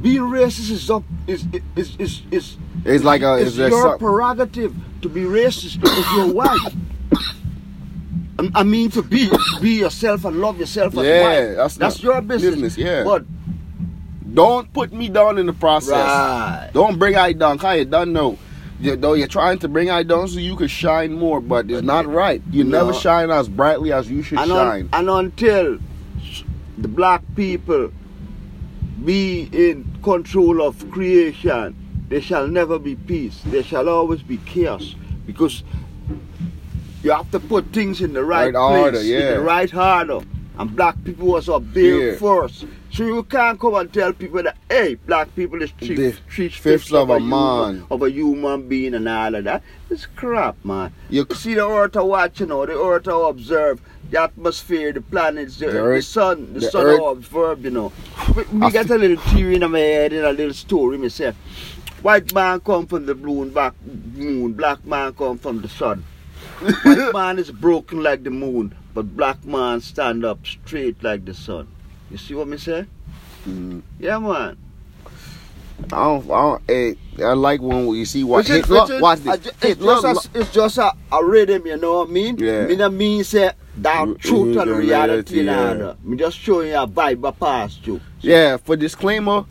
Being 0.00 0.22
racist 0.22 0.70
is 0.70 0.88
up 0.90 1.02
is 1.26 1.44
is 1.76 1.96
is 1.98 2.22
is 2.30 2.56
It's 2.84 3.04
like 3.04 3.22
a 3.22 3.34
it's 3.38 3.58
it's 3.58 3.58
your 3.58 3.70
some- 3.82 3.98
prerogative 3.98 4.72
to 5.02 5.08
be 5.08 5.22
racist 5.22 5.78
if 5.82 6.12
you're 6.16 6.32
white. 6.32 6.72
I- 8.54 8.62
mean 8.62 8.88
to 8.92 9.02
be 9.02 9.28
be 9.60 9.70
yourself 9.80 10.24
and 10.24 10.40
love 10.40 10.60
yourself 10.60 10.96
as 10.96 11.04
Yeah, 11.04 11.22
white. 11.48 11.54
that's 11.56 11.76
That's 11.76 12.02
your 12.02 12.20
business. 12.22 12.54
business, 12.54 12.78
yeah. 12.78 13.02
But 13.04 13.24
Don't 14.32 14.72
put 14.72 14.92
me 14.92 15.08
down 15.08 15.38
in 15.38 15.46
the 15.46 15.52
process. 15.54 15.92
right. 15.94 16.70
Don't 16.72 16.98
bring 16.98 17.16
I 17.16 17.32
down. 17.32 17.58
Cause 17.58 17.78
you 17.78 17.84
don't 17.86 18.12
know. 18.12 18.38
You, 18.80 18.94
though 18.96 19.14
you're 19.14 19.26
trying 19.26 19.58
to 19.60 19.68
bring 19.68 19.90
I 19.90 20.02
down 20.04 20.28
so 20.28 20.38
you 20.38 20.54
can 20.54 20.68
shine 20.68 21.12
more, 21.12 21.40
but 21.40 21.68
it's 21.70 21.82
not 21.82 22.06
right. 22.06 22.40
You 22.50 22.62
No. 22.64 22.78
never 22.84 22.92
shine 22.92 23.30
as 23.30 23.48
brightly 23.48 23.92
as 23.92 24.08
you 24.10 24.22
should 24.22 24.38
and, 24.38 24.48
shine. 24.48 24.88
un- 24.92 25.08
and 25.08 25.10
until 25.10 25.78
the 26.78 26.88
black 26.88 27.22
people 27.34 27.90
be 29.04 29.48
in 29.52 29.84
control 30.02 30.62
of 30.62 30.88
creation, 30.90 31.74
there 32.08 32.20
shall 32.20 32.46
never 32.46 32.78
be 32.78 32.94
peace. 32.94 33.40
There 33.46 33.62
shall 33.64 33.88
always 33.88 34.22
be 34.22 34.36
chaos 34.46 34.94
because 35.26 35.64
you 37.02 37.10
have 37.10 37.30
to 37.32 37.40
put 37.40 37.66
things 37.72 38.00
in 38.00 38.12
the 38.12 38.24
right, 38.24 38.54
Right 38.54 38.82
order, 38.84 39.02
yeah. 39.02 39.18
in 39.18 39.34
the 39.34 39.40
right 39.40 39.74
order. 39.74 40.20
And 40.58 40.74
black 40.74 40.96
people 41.04 41.28
was 41.28 41.48
up 41.48 41.62
there 41.72 42.12
Yeah. 42.12 42.16
first. 42.16 42.64
So 42.98 43.04
you 43.06 43.22
can't 43.22 43.60
come 43.60 43.76
and 43.76 43.92
tell 43.92 44.12
people 44.12 44.42
that, 44.42 44.56
hey, 44.68 44.96
black 44.96 45.32
people 45.36 45.62
is 45.62 45.70
three, 45.70 45.94
The 45.94 46.10
three 46.28 46.48
fifths 46.48 46.92
of 46.92 47.10
a 47.10 47.20
human- 47.20 47.76
man. 47.76 47.86
of 47.92 48.02
a 48.02 48.10
human 48.10 48.66
being 48.68 48.92
and 48.92 49.08
all 49.08 49.36
of 49.36 49.44
that. 49.44 49.62
It's 49.88 50.06
crap, 50.16 50.56
man. 50.64 50.92
You 51.08 51.24
You 51.30 51.36
see 51.36 51.54
the 51.54 51.64
earth 51.64 51.92
to 51.92 52.04
watch, 52.04 52.40
you 52.40 52.46
know, 52.46 52.66
the 52.66 52.72
earth 52.76 53.04
to 53.04 53.14
observe, 53.14 53.80
the 54.10 54.20
atmosphere, 54.22 54.92
the 54.92 55.00
planets, 55.00 55.58
the, 55.58 55.66
The 55.66 55.80
the, 55.80 56.02
sun, 56.02 56.52
the, 56.54 56.58
the 56.58 56.70
sun 56.72 56.86
earth- 56.86 56.98
to 56.98 57.04
observe, 57.04 57.64
you 57.64 57.70
know. 57.70 57.92
We, 58.34 58.42
we 58.52 58.66
I 58.66 58.70
got 58.72 58.90
a 58.90 58.96
little 58.98 59.16
theory 59.30 59.54
in 59.54 59.70
my 59.70 59.78
head, 59.78 60.12
and 60.12 60.26
a 60.26 60.32
little 60.32 60.52
story, 60.52 60.98
me 60.98 61.08
say. 61.08 61.34
White 62.02 62.34
man 62.34 62.58
come 62.58 62.88
from 62.88 63.06
the 63.06 63.14
blue 63.14 63.42
and 63.42 63.54
black 63.54 63.74
moon, 64.16 64.54
black 64.54 64.84
man 64.84 65.14
come 65.14 65.38
from 65.38 65.62
the 65.62 65.68
sun. 65.68 66.02
White 66.82 67.12
man 67.12 67.38
is 67.38 67.52
broken 67.52 68.02
like 68.02 68.24
the 68.24 68.30
moon, 68.30 68.74
but 68.92 69.16
black 69.16 69.44
man 69.44 69.80
stand 69.82 70.24
up 70.24 70.44
straight 70.44 71.00
like 71.04 71.24
the 71.24 71.34
sun. 71.34 71.68
You 72.10 72.16
see 72.18 72.34
what 72.34 72.48
me 72.48 72.56
say? 72.56 72.86
Mm. 73.46 73.82
Yeah, 73.98 74.18
man. 74.18 74.56
I 75.92 76.04
don't. 76.04 76.24
I 76.30 76.56
don't. 76.66 76.98
I 77.22 77.32
like 77.34 77.60
when 77.60 77.88
you 77.94 78.04
see 78.04 78.24
what. 78.24 78.38
Which 78.38 78.50
is- 78.50 78.56
Hit, 78.56 78.68
look, 78.68 78.88
which 78.88 78.96
is- 78.96 79.02
watch 79.02 79.18
this. 79.20 79.38
ju- 79.38 79.50
It's 79.62 79.80
just, 79.80 80.04
a, 80.34 80.40
it's 80.40 80.52
just 80.52 80.78
a, 80.78 80.92
a 81.12 81.24
rhythm, 81.24 81.66
you 81.66 81.76
know 81.76 81.98
what 82.00 82.08
I 82.08 82.12
mean? 82.12 82.36
Yeah. 82.38 82.66
Me 82.66 82.76
not 82.76 82.92
mean 82.92 83.22
say 83.24 83.52
that 83.78 84.06
Mm, 84.08 84.18
truth 84.18 84.56
and 84.58 84.70
the 84.70 84.74
reality, 84.74 85.40
reality, 85.42 85.80
yeah. 85.82 85.92
Me 86.02 86.16
just 86.16 86.38
showing 86.38 86.68
you 86.68 86.76
a 86.76 86.86
vibe 86.86 87.26
I 87.26 87.30
passed 87.30 87.86
you. 87.86 88.00
Yeah, 88.20 88.56
for 88.56 88.76
disclaimer, 88.76 89.44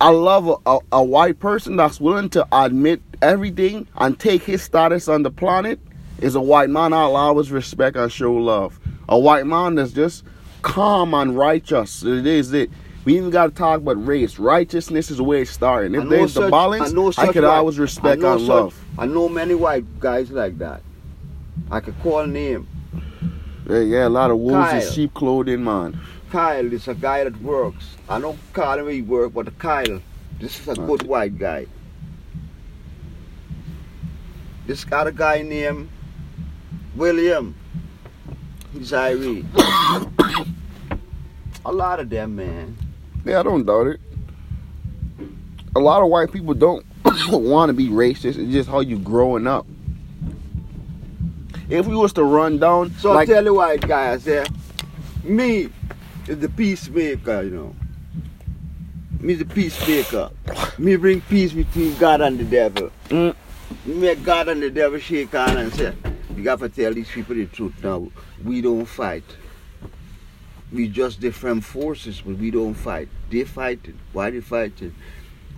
I 0.00 0.10
love 0.10 0.46
a, 0.48 0.70
a, 0.70 0.78
a 0.92 1.02
white 1.04 1.38
person 1.40 1.76
that's 1.76 2.00
willing 2.00 2.28
to 2.30 2.46
admit 2.52 3.00
everything 3.22 3.86
and 3.96 4.18
take 4.18 4.42
his 4.42 4.62
status 4.62 5.08
on 5.08 5.22
the 5.22 5.30
planet 5.30 5.78
is 6.20 6.34
a 6.34 6.40
white 6.40 6.68
man 6.70 6.92
I'll 6.92 7.16
always 7.16 7.50
respect 7.50 7.96
and 7.96 8.10
show 8.12 8.32
love. 8.34 8.78
A 9.08 9.18
white 9.18 9.46
man 9.46 9.74
that's 9.74 9.92
just 9.92 10.22
calm 10.62 11.14
and 11.14 11.36
righteous. 11.36 12.02
It 12.02 12.26
is 12.26 12.52
it. 12.52 12.70
We 13.04 13.16
even 13.16 13.30
got 13.30 13.46
to 13.46 13.50
talk 13.52 13.78
about 13.80 14.04
race. 14.06 14.38
Righteousness 14.38 15.10
is 15.10 15.20
where 15.22 15.42
it's 15.42 15.50
starting. 15.50 15.94
If 15.94 16.04
know 16.04 16.10
there's 16.10 16.34
the 16.34 16.42
such- 16.42 16.50
balance, 16.50 16.92
know 16.92 17.12
I 17.16 17.26
could 17.32 17.44
white- 17.44 17.50
always 17.50 17.78
respect 17.78 18.22
I 18.22 18.32
and 18.32 18.40
such- 18.40 18.48
love. 18.48 18.84
I 18.98 19.06
know 19.06 19.28
many 19.28 19.54
white 19.54 20.00
guys 20.00 20.30
like 20.30 20.58
that. 20.58 20.82
I 21.70 21.80
could 21.80 21.98
call 22.02 22.26
name. 22.26 22.66
Yeah, 23.68 23.78
yeah, 23.80 24.08
a 24.08 24.10
lot 24.10 24.30
of 24.30 24.38
wolves 24.38 24.72
in 24.72 24.92
sheep 24.92 25.14
clothing, 25.14 25.62
man. 25.64 25.98
Kyle 26.30 26.72
is 26.72 26.88
a 26.88 26.94
guy 26.94 27.24
that 27.24 27.40
works. 27.42 27.96
I 28.08 28.20
don't 28.20 28.38
call 28.52 28.78
him 28.78 28.88
he 28.88 29.02
work, 29.02 29.32
but 29.34 29.56
Kyle, 29.58 30.00
this 30.40 30.60
is 30.60 30.68
a 30.68 30.74
good 30.74 31.02
white 31.04 31.38
guy. 31.38 31.66
This 34.66 34.84
other 34.92 35.10
guy 35.12 35.42
named 35.42 35.88
William. 36.96 37.54
Irish. 38.92 39.44
a 41.64 41.72
lot 41.72 42.00
of 42.00 42.08
them, 42.08 42.36
man. 42.36 42.76
Yeah, 43.24 43.40
I 43.40 43.42
don't 43.42 43.64
doubt 43.64 43.88
it. 43.88 44.00
A 45.76 45.78
lot 45.78 46.02
of 46.02 46.08
white 46.08 46.32
people 46.32 46.54
don't 46.54 46.84
want 47.28 47.68
to 47.68 47.72
be 47.72 47.88
racist. 47.88 48.38
It's 48.38 48.52
just 48.52 48.68
how 48.68 48.80
you 48.80 48.98
growing 48.98 49.46
up. 49.46 49.66
If 51.68 51.86
we 51.86 51.94
was 51.94 52.12
to 52.14 52.24
run 52.24 52.58
down, 52.58 52.90
So 52.98 53.12
like, 53.12 53.28
I 53.28 53.34
tell 53.34 53.44
the 53.44 53.54
white 53.54 53.86
guys, 53.86 54.24
say, 54.24 54.44
me 55.22 55.68
is 56.26 56.38
the 56.38 56.48
peacemaker, 56.48 57.42
you 57.42 57.50
know. 57.50 57.76
Me 59.20 59.34
the 59.34 59.44
peacemaker. 59.44 60.30
Me 60.78 60.96
bring 60.96 61.20
peace 61.22 61.52
between 61.52 61.96
God 61.98 62.22
and 62.22 62.38
the 62.40 62.44
devil. 62.44 62.90
Mm. 63.08 63.36
Me 63.84 63.94
make 63.94 64.24
God 64.24 64.48
and 64.48 64.62
the 64.62 64.70
devil 64.70 64.98
shake 64.98 65.30
hand 65.30 65.58
and 65.58 65.72
say, 65.74 65.94
you 66.34 66.42
got 66.42 66.58
to 66.60 66.68
tell 66.68 66.92
these 66.92 67.08
people 67.08 67.36
the 67.36 67.46
truth 67.46 67.74
now. 67.84 68.08
We 68.44 68.60
don't 68.60 68.86
fight. 68.86 69.24
We 70.72 70.88
just 70.88 71.20
different 71.20 71.64
forces, 71.64 72.22
but 72.24 72.36
we 72.36 72.50
don't 72.50 72.74
fight. 72.74 73.08
They 73.30 73.44
fighting. 73.44 73.98
Why 74.12 74.30
they 74.30 74.40
fighting? 74.40 74.94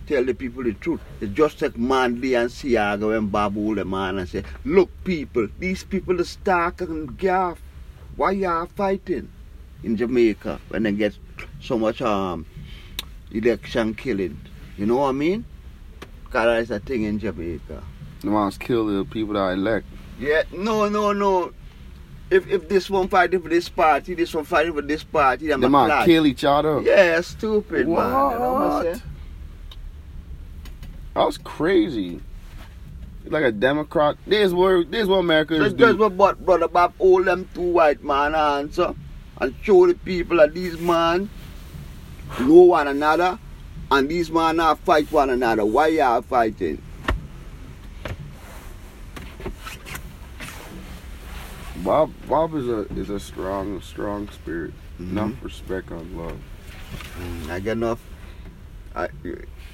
Tell 0.07 0.25
the 0.25 0.35
people 0.35 0.65
the 0.65 0.73
truth. 0.73 1.01
It's 1.21 1.33
just 1.33 1.63
like 1.63 1.77
Manley 1.77 2.35
and 2.35 2.51
Seaga 2.51 3.17
and 3.17 3.31
Babu 3.31 3.75
the 3.75 3.85
man 3.85 4.19
and 4.19 4.29
say, 4.29 4.43
look 4.65 4.91
people, 5.05 5.49
these 5.59 5.85
people 5.85 6.21
are 6.21 6.25
stark 6.25 6.81
and 6.81 7.17
gaff. 7.17 7.63
Why 8.17 8.33
y'all 8.33 8.67
fighting 8.67 9.31
in 9.83 9.97
Jamaica 9.97 10.61
when 10.69 10.83
they 10.83 10.93
get 10.93 11.17
so 11.61 11.79
much 11.79 12.03
um 12.03 12.47
election 13.31 13.95
killing? 13.95 14.41
You 14.77 14.87
know 14.87 14.97
what 14.97 15.11
I 15.11 15.13
mean? 15.13 15.45
Cause 16.31 16.69
that's 16.69 16.71
a 16.71 16.81
thing 16.81 17.05
in 17.05 17.19
Jamaica. 17.19 17.83
the 18.23 18.31
ones 18.31 18.57
kill 18.59 18.87
the 18.87 19.05
people 19.05 19.35
that 19.35 19.41
I 19.41 19.53
elect. 19.53 19.87
Yeah, 20.19 20.43
no, 20.53 20.89
no, 20.89 21.13
no. 21.13 21.53
If 22.33 22.49
if 22.51 22.67
this 22.69 22.89
one 22.89 23.09
fighting 23.09 23.43
for 23.43 23.51
this 23.51 23.69
party, 23.69 24.15
this 24.15 24.33
one 24.33 24.45
fighting 24.45 24.73
for 24.73 24.81
this 24.81 25.05
party, 25.05 25.49
They 25.49 25.57
might 25.57 25.87
clash. 25.87 26.07
kill 26.07 26.27
each 26.27 26.45
other. 26.45 26.81
Yeah, 26.81 27.21
stupid 27.21 27.87
man. 27.87 27.97
You 27.97 28.39
know 28.39 28.53
what 28.55 28.63
I'm 28.63 28.85
What? 28.87 29.03
That 31.15 31.27
was 31.27 31.37
crazy. 31.39 32.21
Like 33.27 33.45
a 33.45 33.53
Democrat. 33.53 34.17
This 34.27 34.51
what 34.53 34.91
this 34.91 35.07
what 35.07 35.19
America 35.19 35.57
So 35.59 35.63
is 35.65 35.75
that's 35.75 35.89
doing. 35.97 35.99
what 35.99 36.17
but 36.17 36.45
brother 36.45 36.69
Bob 36.69 36.95
hold 36.99 37.27
them 37.27 37.47
two 37.55 37.61
white 37.61 38.03
man 38.03 38.35
answer 38.35 38.95
and 39.39 39.55
show 39.63 39.87
the 39.87 39.95
people 39.95 40.39
that 40.39 40.55
these 40.55 40.79
man 40.81 41.29
know 42.41 42.63
one 42.63 42.89
another 42.89 43.39
and 43.91 44.09
these 44.09 44.31
man 44.31 44.57
not 44.57 44.79
fight 44.79 45.13
one 45.13 45.29
another. 45.29 45.67
Why 45.67 45.89
y'all 45.89 46.23
fighting? 46.23 46.81
Bob 51.85 52.13
Bob 52.29 52.55
is 52.55 52.69
a 52.69 52.81
is 52.97 53.11
a 53.11 53.21
strong 53.21 53.81
strong 53.81 54.29
spirit. 54.31 54.73
Mhm. 55.01 55.11
Enough 55.11 55.45
respect 55.45 55.91
and 55.91 56.17
love. 56.17 56.39
I 57.51 57.61
get 57.61 57.73
enough. 57.73 58.01
I 58.95 59.09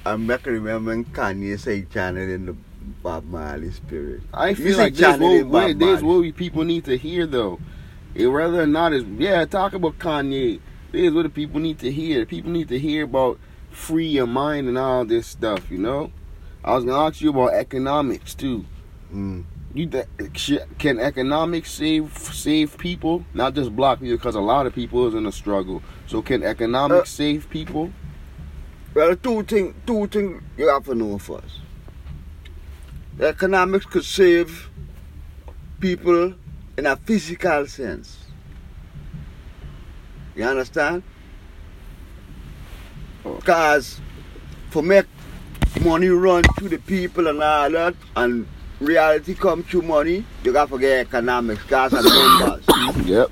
I 0.05 0.15
make 0.15 0.45
remember 0.45 0.91
when 0.91 1.05
Kanye 1.05 1.59
say 1.59 1.83
channel 1.83 2.23
in 2.23 2.45
the 2.45 2.55
Bob 3.03 3.25
Marley 3.25 3.71
spirit. 3.71 4.21
I 4.33 4.53
feel 4.53 4.77
like 4.77 4.95
this 4.95 5.19
what, 5.19 5.77
this 5.77 6.01
what 6.01 6.19
we 6.19 6.31
people 6.31 6.63
need 6.63 6.85
to 6.85 6.97
hear 6.97 7.25
though. 7.25 7.59
It 8.15 8.25
rather 8.27 8.63
or 8.63 8.67
not 8.67 8.93
is 8.93 9.03
yeah, 9.17 9.45
talk 9.45 9.73
about 9.73 9.99
Kanye. 9.99 10.59
This 10.91 11.09
is 11.09 11.13
what 11.13 11.23
the 11.23 11.29
people 11.29 11.59
need 11.59 11.79
to 11.79 11.91
hear. 11.91 12.25
People 12.25 12.51
need 12.51 12.69
to 12.69 12.79
hear 12.79 13.03
about 13.03 13.39
free 13.69 14.07
your 14.07 14.27
mind 14.27 14.67
and 14.67 14.77
all 14.77 15.05
this 15.05 15.27
stuff, 15.27 15.69
you 15.69 15.77
know? 15.77 16.11
I 16.63 16.73
was 16.75 16.83
gonna 16.83 17.05
ask 17.05 17.21
you 17.21 17.29
about 17.29 17.53
economics 17.53 18.33
too. 18.33 18.65
Mm. 19.13 19.43
You 19.73 19.85
th- 19.85 20.07
sh- 20.33 20.57
can 20.79 20.99
economics 20.99 21.71
save 21.71 22.17
save 22.33 22.77
people, 22.77 23.23
not 23.33 23.53
just 23.53 23.75
black 23.75 23.99
people, 23.99 24.17
because 24.17 24.35
a 24.35 24.41
lot 24.41 24.65
of 24.65 24.73
people 24.73 25.07
is 25.07 25.13
in 25.13 25.25
a 25.27 25.31
struggle. 25.31 25.81
So 26.07 26.21
can 26.21 26.43
economics 26.43 27.01
Uh, 27.13 27.17
save 27.17 27.49
people? 27.49 27.91
Well, 28.95 29.15
two 29.15 29.43
thing, 29.43 29.75
two 29.85 30.07
thing 30.07 30.41
you 30.57 30.67
have 30.69 30.85
to 30.85 30.95
know 30.95 31.19
first. 31.19 31.59
Economics 33.19 33.85
could 33.85 34.03
save 34.05 34.69
people 35.79 36.33
in 36.77 36.85
a 36.87 36.95
physical 36.95 37.67
sense. 37.67 38.17
You 40.35 40.45
understand? 40.45 41.03
Because 43.23 43.99
for 44.71 44.81
make 44.81 45.05
money 45.83 46.07
run 46.07 46.43
to 46.57 46.69
the 46.69 46.77
people 46.79 47.27
and 47.27 47.43
all 47.43 47.69
that, 47.69 47.93
and 48.15 48.47
reality 48.79 49.35
come 49.35 49.63
through 49.63 49.83
money, 49.83 50.25
you 50.43 50.53
got 50.53 50.65
to 50.65 50.71
forget 50.71 51.05
economics, 51.07 51.63
cause 51.63 51.93
and 51.93 52.05
numbers. 52.05 52.65
Yep. 53.05 53.31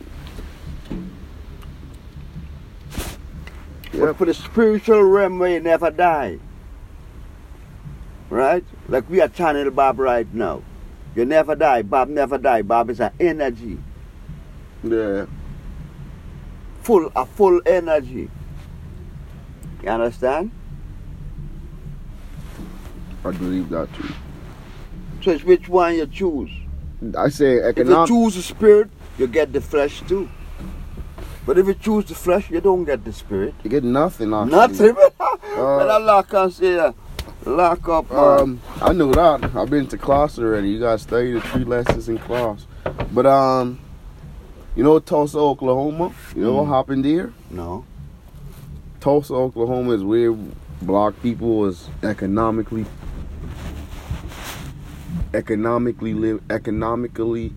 But 3.94 4.18
for 4.18 4.25
the 4.25 4.34
spiritual 4.34 5.04
realm 5.04 5.39
where 5.39 5.54
you 5.54 5.60
never 5.60 5.89
die. 5.89 6.39
Right? 8.30 8.63
Like 8.88 9.10
we 9.10 9.22
are 9.22 9.27
Channel 9.27 9.72
Bob 9.72 10.00
right 10.00 10.32
now. 10.34 10.62
You 11.16 11.25
never 11.25 11.56
die. 11.56 11.82
Bob 11.82 12.10
never 12.10 12.38
die. 12.38 12.62
Bob 12.62 12.89
is 12.89 13.00
an 13.00 13.12
energy. 13.20 13.80
Yeah. 14.84 15.25
Full 16.82 17.12
a 17.16 17.25
full 17.25 17.62
energy. 17.66 18.30
You 19.82 19.89
understand? 19.89 20.51
I 23.25 23.32
believe 23.32 23.70
that 23.70 23.92
too. 23.96 24.13
So 25.27 25.34
it's 25.34 25.43
which 25.43 25.67
one 25.67 25.96
you 25.96 26.07
choose. 26.07 26.50
I 27.17 27.27
say 27.27 27.55
If 27.57 27.77
you 27.79 28.07
choose 28.07 28.36
the 28.36 28.41
spirit, 28.41 28.89
you 29.17 29.27
get 29.27 29.51
the 29.51 29.60
flesh 29.60 30.01
too. 30.07 30.29
But 31.46 31.57
if 31.57 31.67
you 31.67 31.74
choose 31.74 32.05
the 32.05 32.15
flesh, 32.15 32.50
you 32.50 32.62
don't 32.62 32.86
get 32.86 33.03
the 33.03 33.12
spirit. 33.12 33.53
You 33.62 33.69
get 33.69 33.84
nothing. 33.84 34.34
Actually. 34.34 34.51
Nothing. 34.93 34.96
Uh, 35.57 35.79
but 35.79 35.89
Allah 35.89 36.24
can 36.24 36.50
say 36.51 36.75
that. 36.75 36.93
Lock 37.46 37.89
up. 37.89 38.10
Um, 38.12 38.62
I 38.79 38.93
know 38.93 39.12
that. 39.12 39.43
I've 39.55 39.69
been 39.69 39.88
to 39.88 39.98
class 39.98 40.39
already. 40.39 40.69
You 40.69 40.79
guys 40.79 41.01
study 41.01 41.34
the 41.34 41.41
three 41.41 41.63
lessons 41.65 42.07
in 42.07 42.19
class. 42.19 42.65
But 43.12 43.25
um, 43.25 43.79
you 44.77 44.84
know 44.84 45.00
Tulsa, 45.00 45.39
Oklahoma. 45.39 46.13
You 46.36 46.43
know 46.43 46.53
what 46.53 46.67
Mm. 46.67 46.75
happened 46.77 47.03
there? 47.05 47.34
no. 47.50 47.84
Tulsa, 49.01 49.34
Oklahoma 49.34 49.91
is 49.91 50.03
where 50.05 50.31
black 50.81 51.22
people 51.22 51.57
was 51.57 51.89
economically 52.03 52.86
economically 55.34 56.13
live 56.13 56.41
economically 56.50 57.53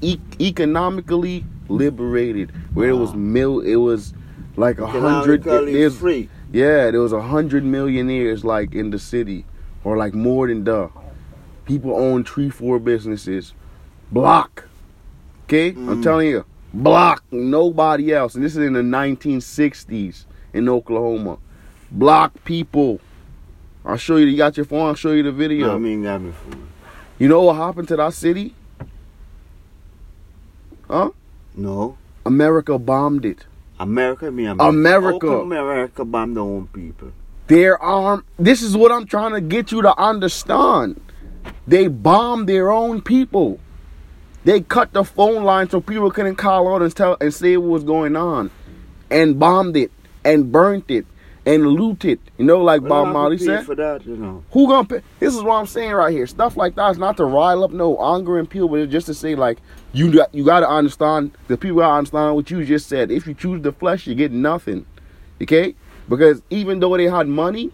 e- 0.00 0.18
economically 0.40 1.44
liberated 1.68 2.50
where 2.74 2.88
it 2.90 2.94
was 2.96 3.14
mil 3.14 3.60
it 3.60 3.76
was 3.76 4.14
like 4.56 4.78
a 4.78 4.86
hundred 4.86 5.42
there's 5.44 5.96
free. 5.96 6.28
yeah 6.52 6.90
there 6.90 7.00
was 7.00 7.12
a 7.12 7.20
hundred 7.22 7.64
millionaires 7.64 8.44
like 8.44 8.74
in 8.74 8.90
the 8.90 8.98
city 8.98 9.44
or 9.84 9.96
like 9.96 10.14
more 10.14 10.48
than 10.48 10.64
the 10.64 10.90
people 11.64 11.94
own 11.94 12.24
three 12.24 12.48
four 12.50 12.78
businesses. 12.78 13.52
Block. 14.10 14.64
Okay? 15.44 15.68
I'm 15.70 16.00
Mm. 16.00 16.02
telling 16.02 16.28
you 16.28 16.44
block. 16.72 17.22
Nobody 17.30 18.12
else. 18.12 18.34
And 18.34 18.42
this 18.42 18.56
is 18.56 18.64
in 18.66 18.72
the 18.72 18.80
1960s 18.82 20.24
in 20.54 20.68
oklahoma. 20.68 21.36
Block 21.90 22.32
people 22.44 23.00
i'll 23.84 23.96
show 23.96 24.16
you 24.16 24.26
you 24.26 24.36
got 24.36 24.56
your 24.56 24.66
phone 24.66 24.86
i'll 24.88 24.94
show 24.94 25.12
you 25.12 25.22
the 25.22 25.32
video 25.32 25.68
No, 25.68 25.74
I 25.74 25.78
mean, 25.78 26.02
got 26.02 26.20
me 26.20 26.32
you 27.18 27.28
know 27.28 27.42
what 27.42 27.56
happened 27.56 27.88
to 27.88 27.96
that 27.96 28.14
city 28.14 28.54
huh 30.88 31.10
No. 31.54 31.96
america 32.24 32.78
bombed 32.78 33.24
it 33.24 33.46
America, 33.80 34.28
me 34.30 34.44
America. 34.46 35.28
How 35.28 35.40
America 35.42 36.04
bomb 36.04 36.34
their 36.34 36.42
own 36.42 36.66
people? 36.66 37.12
Their 37.46 37.80
arm. 37.80 38.24
This 38.36 38.60
is 38.60 38.76
what 38.76 38.90
I'm 38.90 39.06
trying 39.06 39.34
to 39.34 39.40
get 39.40 39.70
you 39.70 39.82
to 39.82 39.96
understand. 39.96 41.00
They 41.66 41.86
bombed 41.86 42.48
their 42.48 42.72
own 42.72 43.00
people. 43.02 43.60
They 44.44 44.62
cut 44.62 44.92
the 44.92 45.04
phone 45.04 45.44
line 45.44 45.70
so 45.70 45.80
people 45.80 46.10
couldn't 46.10 46.34
call 46.34 46.74
out 46.74 46.82
and 46.82 46.92
tell 46.92 47.16
and 47.20 47.32
say 47.32 47.56
what 47.56 47.68
was 47.70 47.84
going 47.84 48.16
on, 48.16 48.50
and 49.10 49.38
bombed 49.38 49.76
it 49.76 49.92
and 50.24 50.50
burnt 50.50 50.90
it 50.90 51.06
and 51.48 51.66
loot 51.66 52.04
it. 52.04 52.20
You 52.36 52.44
know, 52.44 52.60
like 52.60 52.82
Well, 52.82 52.90
Bob 52.90 52.96
I 52.96 52.98
have 52.98 53.08
to 53.08 53.12
Marley 53.18 53.38
said. 53.38 53.64
for 53.64 53.74
that, 53.74 54.04
you 54.06 54.16
know. 54.16 54.44
Who 54.50 54.68
gonna 54.68 54.86
pay? 54.86 55.00
This 55.18 55.34
is 55.34 55.42
what 55.42 55.54
I'm 55.54 55.66
saying 55.66 55.92
right 55.92 56.12
here. 56.12 56.26
Stuff 56.26 56.56
like 56.56 56.74
that 56.74 56.90
is 56.90 56.98
not 56.98 57.16
to 57.16 57.24
rile 57.24 57.64
up 57.64 57.70
no 57.70 57.98
anger 57.98 58.38
and 58.38 58.48
people, 58.48 58.68
but 58.68 58.80
it's 58.80 58.92
just 58.92 59.06
to 59.06 59.14
say 59.14 59.34
like 59.34 59.58
you 59.92 60.12
got 60.12 60.34
you 60.34 60.44
got 60.44 60.60
to 60.60 60.68
understand 60.68 61.32
the 61.48 61.56
people 61.56 61.78
gotta 61.78 61.94
understand 61.94 62.34
what 62.34 62.50
you 62.50 62.64
just 62.64 62.86
said. 62.88 63.10
If 63.10 63.26
you 63.26 63.32
choose 63.34 63.62
the 63.62 63.72
flesh, 63.72 64.06
you 64.06 64.14
get 64.14 64.30
nothing. 64.30 64.84
Okay? 65.42 65.74
Because 66.08 66.42
even 66.50 66.80
though 66.80 66.94
they 66.96 67.04
had 67.04 67.28
money, 67.28 67.70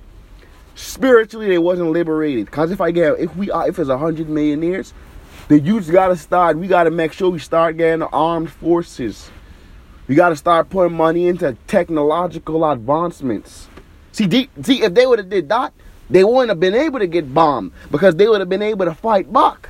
spiritually 0.77 1.49
they 1.49 1.59
wasn't 1.59 1.91
liberated. 1.91 2.51
Cause 2.51 2.71
if 2.71 2.81
I 2.81 2.93
get 2.93 3.19
if 3.19 3.35
we 3.37 3.51
are 3.51 3.69
if 3.69 3.79
it's 3.81 3.89
a 3.91 3.99
hundred 3.99 4.29
millionaires, 4.29 4.95
the 5.49 5.59
youth 5.59 5.91
gotta 5.91 6.17
start. 6.17 6.59
We 6.59 6.69
gotta 6.69 6.93
make 6.93 7.13
sure 7.13 7.29
we 7.31 7.41
start 7.41 7.77
getting 7.77 8.01
the 8.01 8.09
armed 8.09 8.51
forces. 8.51 9.31
We 10.07 10.15
gotta 10.15 10.37
start 10.37 10.69
putting 10.69 10.97
money 10.97 11.29
into 11.29 11.57
technological 11.67 12.71
advancements. 12.71 13.69
See, 14.13 14.27
de- 14.27 14.51
see, 14.63 14.83
if 14.83 14.93
they 14.93 15.07
would 15.07 15.19
have 15.19 15.31
did 15.31 15.49
that, 15.49 15.73
they 16.11 16.25
wouldn't 16.25 16.51
have 16.51 16.61
been 16.61 16.75
able 16.75 16.99
to 16.99 17.07
get 17.07 17.33
bombed 17.33 17.73
because 17.91 18.15
they 18.15 18.29
would 18.29 18.41
have 18.41 18.49
been 18.49 18.63
able 18.63 18.85
to 18.85 18.95
fight 18.95 19.33
back. 19.33 19.69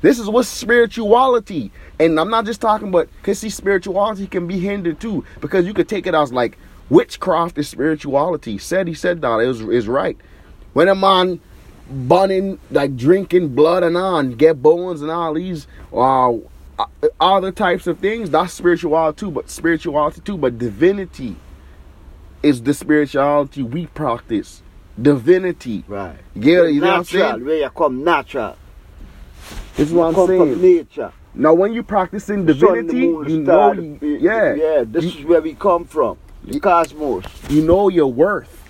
This 0.00 0.18
is 0.18 0.28
what 0.28 0.46
spirituality, 0.46 1.70
and 2.00 2.18
I'm 2.18 2.28
not 2.28 2.44
just 2.44 2.60
talking 2.60 2.88
about 2.88 3.08
because 3.18 3.38
see, 3.38 3.50
spirituality 3.50 4.26
can 4.26 4.48
be 4.48 4.58
hindered 4.58 5.00
too 5.00 5.24
because 5.40 5.64
you 5.64 5.72
could 5.72 5.88
take 5.88 6.08
it 6.08 6.14
as 6.14 6.32
like 6.32 6.58
witchcraft 6.90 7.56
is 7.56 7.68
spirituality. 7.68 8.58
Said 8.58 8.88
he 8.88 8.94
said 8.94 9.22
that 9.22 9.38
is 9.38 9.60
is 9.60 9.86
right. 9.86 10.16
When 10.72 10.88
a 10.88 10.96
man 10.96 11.40
burning 11.88 12.58
like 12.72 12.96
drinking 12.96 13.54
blood 13.54 13.84
and 13.84 13.96
on 13.96 14.32
get 14.32 14.60
bones 14.60 15.02
and 15.02 15.10
all 15.10 15.34
these 15.34 15.68
uh 15.92 16.32
Uh, 17.02 17.08
other 17.20 17.52
types 17.52 17.86
of 17.86 17.98
things, 17.98 18.30
that's 18.30 18.52
spirituality 18.54 19.20
too. 19.20 19.30
But 19.30 19.50
spirituality 19.50 20.20
too, 20.22 20.36
but 20.38 20.58
divinity 20.58 21.36
is 22.42 22.62
the 22.62 22.74
spirituality 22.74 23.62
we 23.62 23.86
practice. 23.86 24.62
Divinity. 25.00 25.84
Right. 25.88 26.16
Yeah, 26.34 26.64
you 26.64 26.80
know 26.80 26.86
what 26.88 26.92
I'm 26.94 26.98
natural, 27.00 27.30
saying? 27.30 27.44
where 27.44 27.56
you 27.58 27.70
come 27.70 28.04
natural. 28.04 28.56
This 29.76 29.88
is 29.88 29.94
what 29.94 30.08
I'm 30.08 30.14
come 30.14 30.26
saying. 30.26 30.60
nature. 30.60 31.12
Now, 31.34 31.54
when 31.54 31.72
you 31.72 31.82
practicing 31.82 32.44
divinity, 32.44 33.08
moon, 33.08 33.28
you 33.28 33.40
know, 33.40 33.72
you- 33.72 33.98
yeah, 34.02 34.54
Yeah, 34.54 34.84
this 34.86 35.04
You- 35.04 35.20
is 35.20 35.24
where 35.24 35.40
we 35.40 35.54
come 35.54 35.84
from. 35.86 36.18
The 36.44 36.60
cosmos. 36.60 37.24
you 37.48 37.62
know 37.62 37.88
your 37.88 38.12
worth. 38.12 38.61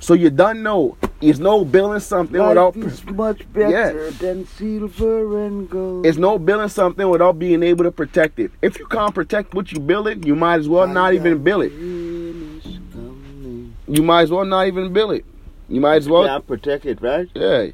So 0.00 0.14
you 0.14 0.30
done 0.30 0.62
know. 0.62 0.96
It's 1.20 1.38
no 1.38 1.66
building 1.66 2.00
something 2.00 2.40
Life 2.40 2.74
without. 2.74 2.76
is 2.76 3.04
much 3.04 3.52
better 3.52 4.10
than 4.12 4.46
silver 4.46 5.44
and 5.46 5.68
gold. 5.68 6.06
It's 6.06 6.16
no 6.16 6.38
building 6.38 6.68
something 6.70 7.06
without 7.06 7.38
being 7.38 7.62
able 7.62 7.84
to 7.84 7.90
protect 7.92 8.38
it. 8.38 8.50
If 8.62 8.78
you 8.78 8.86
can't 8.86 9.14
protect 9.14 9.52
what 9.52 9.70
you 9.70 9.80
building, 9.80 10.22
you 10.22 10.34
might 10.34 10.60
as 10.60 10.68
well 10.68 10.88
not 10.88 11.12
even 11.12 11.42
build 11.44 11.64
it. 11.64 11.72
Rain 11.72 12.62
is 12.64 12.78
coming. 12.90 13.76
You 13.86 14.02
might 14.02 14.22
as 14.22 14.30
well 14.30 14.46
not 14.46 14.66
even 14.66 14.94
build 14.94 15.12
it. 15.12 15.26
You 15.68 15.82
might 15.82 15.96
as 15.96 16.08
well. 16.08 16.24
Yeah, 16.24 16.38
protect 16.38 16.86
it, 16.86 17.02
right? 17.02 17.28
Yeah. 17.34 17.66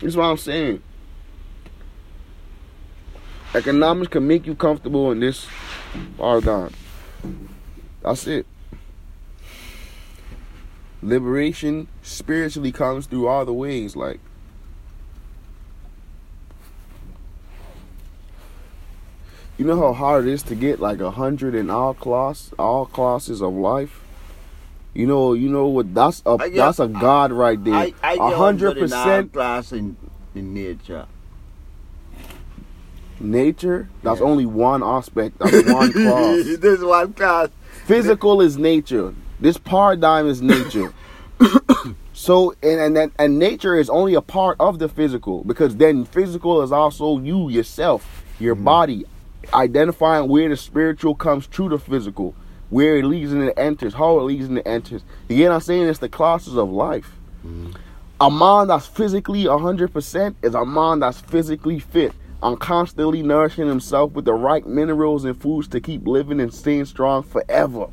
That's 0.00 0.16
what 0.16 0.24
I'm 0.24 0.36
saying. 0.36 0.82
Economics 3.54 4.08
can 4.08 4.26
make 4.26 4.46
you 4.48 4.56
comfortable 4.56 5.12
in 5.12 5.20
this 5.20 5.46
paradigm. 6.18 6.72
That's 8.04 8.26
it. 8.26 8.46
Liberation 11.02 11.88
spiritually 12.02 12.70
comes 12.70 13.06
through 13.06 13.26
all 13.26 13.44
the 13.46 13.52
ways, 13.52 13.96
like 13.96 14.20
you 19.56 19.64
know 19.64 19.78
how 19.78 19.92
hard 19.92 20.26
it 20.26 20.32
is 20.32 20.42
to 20.44 20.54
get 20.54 20.80
like 20.80 21.00
a 21.00 21.12
hundred 21.12 21.54
in 21.54 21.70
all 21.70 21.94
class 21.94 22.50
all 22.58 22.86
classes 22.86 23.40
of 23.40 23.52
life. 23.52 24.00
You 24.94 25.06
know, 25.06 25.32
you 25.32 25.48
know 25.48 25.66
what? 25.66 25.92
That's 25.94 26.22
a 26.24 26.36
I 26.40 26.48
that's 26.50 26.78
a 26.78 26.86
god 26.88 27.32
right 27.32 27.62
there. 27.62 27.74
I, 27.74 27.94
I 28.02 28.14
A 28.14 28.36
hundred 28.36 28.78
percent 28.78 29.32
class 29.32 29.72
in, 29.72 29.96
in 30.34 30.54
nature. 30.54 31.06
nature. 33.20 33.88
That's 34.02 34.20
Yeah. 34.20 34.26
only 34.26 34.46
one 34.46 34.82
aspect. 34.82 35.38
That's 35.38 35.64
one 35.66 35.92
class. 35.92 36.44
this 36.58 36.80
one 36.80 37.12
class. 37.12 37.48
Physical 37.84 38.40
is 38.40 38.56
nature. 38.56 39.14
This 39.40 39.58
paradigm 39.58 40.26
is 40.26 40.40
nature. 40.40 40.94
so 42.14 42.54
and 42.62 42.80
and 42.80 42.96
that, 42.96 43.10
and 43.18 43.38
nature 43.38 43.74
is 43.74 43.90
only 43.90 44.14
a 44.14 44.22
part 44.22 44.56
of 44.58 44.78
the 44.78 44.88
physical 44.88 45.44
because 45.44 45.76
then 45.76 46.06
physical 46.06 46.62
is 46.62 46.72
also 46.72 47.18
you 47.18 47.50
yourself, 47.50 48.24
your 48.40 48.54
mm-hmm. 48.54 48.64
body, 48.64 49.04
identifying 49.52 50.30
where 50.30 50.48
the 50.48 50.56
spiritual 50.56 51.14
comes 51.14 51.44
through 51.44 51.68
the 51.68 51.78
physical, 51.78 52.34
where 52.70 52.96
it 52.96 53.04
leads 53.04 53.32
and 53.32 53.42
it 53.42 53.54
enters, 53.58 53.92
how 53.92 54.18
it 54.18 54.22
leads 54.22 54.46
and 54.46 54.58
it 54.58 54.66
enters. 54.66 55.02
You 55.28 55.36
get 55.36 55.48
what 55.50 55.56
I'm 55.56 55.60
saying? 55.60 55.86
It's 55.86 55.98
the 55.98 56.08
classes 56.08 56.56
of 56.56 56.70
life. 56.70 57.12
Mm-hmm. 57.46 57.72
A 58.18 58.30
man 58.30 58.68
that's 58.68 58.86
physically 58.86 59.44
100% 59.44 60.34
is 60.42 60.54
a 60.54 60.64
man 60.64 61.00
that's 61.00 61.20
physically 61.20 61.80
fit 61.80 62.14
and 62.44 62.60
constantly 62.60 63.22
nourishing 63.22 63.66
himself 63.66 64.12
with 64.12 64.26
the 64.26 64.34
right 64.34 64.66
minerals 64.66 65.24
and 65.24 65.40
foods 65.40 65.66
to 65.66 65.80
keep 65.80 66.06
living 66.06 66.40
and 66.40 66.52
staying 66.52 66.84
strong 66.84 67.22
forever. 67.22 67.86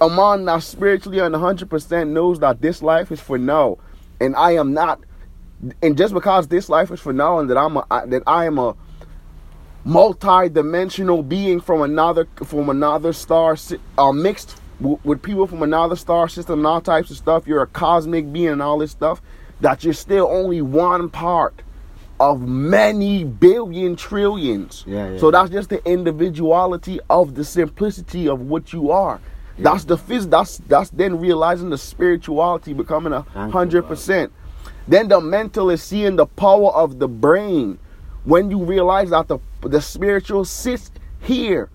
A 0.00 0.08
man 0.08 0.44
that's 0.44 0.64
spiritually 0.64 1.18
on 1.18 1.32
100% 1.32 2.08
knows 2.10 2.38
that 2.38 2.62
this 2.62 2.80
life 2.80 3.10
is 3.10 3.20
for 3.20 3.36
now 3.36 3.78
and 4.20 4.36
I 4.36 4.52
am 4.52 4.72
not. 4.72 5.00
And 5.82 5.98
just 5.98 6.14
because 6.14 6.46
this 6.46 6.68
life 6.68 6.92
is 6.92 7.00
for 7.00 7.12
now 7.12 7.40
and 7.40 7.50
that 7.50 7.58
I'm 7.58 7.76
a, 7.76 7.84
that 8.06 8.22
I 8.24 8.44
am 8.44 8.56
a 8.56 8.76
multi-dimensional 9.84 11.24
being 11.24 11.60
from 11.60 11.82
another 11.82 12.28
from 12.44 12.68
another 12.68 13.12
star 13.12 13.56
uh, 13.96 14.12
mixed 14.12 14.60
w- 14.80 14.98
with 15.02 15.22
people 15.22 15.46
from 15.48 15.62
another 15.62 15.96
star 15.96 16.28
system 16.28 16.60
and 16.60 16.66
all 16.66 16.80
types 16.80 17.10
of 17.10 17.16
stuff 17.16 17.46
you're 17.46 17.62
a 17.62 17.66
cosmic 17.66 18.30
being 18.32 18.48
and 18.48 18.60
all 18.60 18.78
this 18.78 18.90
stuff 18.90 19.22
that 19.60 19.84
you're 19.84 19.94
still 19.94 20.26
only 20.26 20.60
one 20.60 21.08
part 21.08 21.62
of 22.20 22.40
many 22.40 23.24
billion 23.24 23.94
trillions 23.96 24.84
Yeah, 24.86 25.10
yeah. 25.10 25.18
so 25.18 25.30
that's 25.30 25.50
just 25.50 25.68
the 25.70 25.84
individuality 25.88 26.98
of 27.08 27.34
the 27.34 27.44
simplicity 27.44 28.28
of 28.28 28.40
what 28.42 28.72
you 28.72 28.90
are 28.90 29.20
That's 29.58 29.84
the 29.84 29.96
phys. 29.96 30.30
That's 30.30 30.58
that's 30.68 30.90
then 30.90 31.18
realizing 31.20 31.70
the 31.70 31.78
spirituality 31.78 32.72
becoming 32.74 33.12
a 33.12 33.22
hundred 33.50 33.88
percent. 33.88 34.32
Then 34.86 35.08
the 35.08 35.20
mental 35.20 35.70
is 35.70 35.82
seeing 35.82 36.16
the 36.16 36.26
power 36.26 36.70
of 36.70 36.98
the 36.98 37.08
brain. 37.08 37.78
When 38.24 38.50
you 38.50 38.62
realize 38.64 39.10
that 39.10 39.26
the 39.28 39.38
the 39.62 39.80
spiritual 39.80 40.44
sits 40.44 40.90
here, 41.20 41.70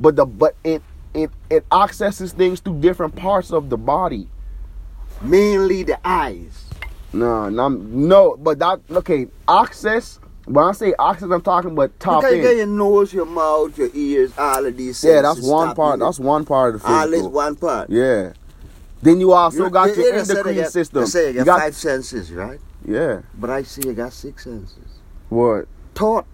but 0.00 0.16
the 0.16 0.26
but 0.26 0.56
it 0.64 0.82
it 1.14 1.30
it 1.48 1.64
accesses 1.70 2.32
things 2.32 2.60
through 2.60 2.80
different 2.80 3.14
parts 3.14 3.52
of 3.52 3.70
the 3.70 3.76
body. 3.78 4.28
Mainly 5.22 5.84
the 5.84 5.98
eyes. 6.04 6.67
No, 7.12 7.48
no, 7.48 7.68
no. 7.68 8.36
But 8.36 8.58
that 8.58 8.80
okay. 8.90 9.28
Access. 9.48 10.20
When 10.46 10.64
I 10.64 10.72
say 10.72 10.94
access, 10.98 11.28
I'm 11.30 11.42
talking 11.42 11.72
about 11.72 11.98
top 12.00 12.22
Because 12.22 12.36
you 12.36 12.42
get 12.42 12.56
your 12.56 12.66
nose, 12.66 13.12
your 13.12 13.26
mouth, 13.26 13.76
your 13.76 13.90
ears, 13.92 14.32
all 14.38 14.64
of 14.64 14.74
these 14.78 15.04
Yeah, 15.04 15.20
that's 15.20 15.42
one 15.42 15.74
part. 15.74 16.00
That's 16.00 16.18
one 16.18 16.46
part 16.46 16.74
of 16.74 16.80
the 16.80 16.86
physical. 16.88 17.00
all 17.02 17.12
is 17.14 17.26
one 17.28 17.54
part. 17.56 17.90
Yeah. 17.90 18.32
Then 19.02 19.20
you 19.20 19.32
also 19.32 19.64
You- 19.64 19.70
got 19.70 19.88
you- 19.94 20.02
your 20.04 20.14
you 20.16 20.24
said 20.24 20.32
you 20.34 20.40
endocrine 20.40 20.70
system. 20.70 21.00
You 21.02 21.06
say 21.06 21.22
you 21.32 21.38
You 21.40 21.44
got, 21.44 21.44
got- 21.44 21.60
five 21.60 21.76
senses, 21.76 22.32
right? 22.32 22.58
Yeah. 22.84 23.20
But 23.38 23.50
I 23.50 23.62
see 23.62 23.82
you 23.86 23.92
got 23.92 24.12
six 24.14 24.44
senses. 24.44 24.78
What? 25.28 25.66
Thought. 25.94 26.24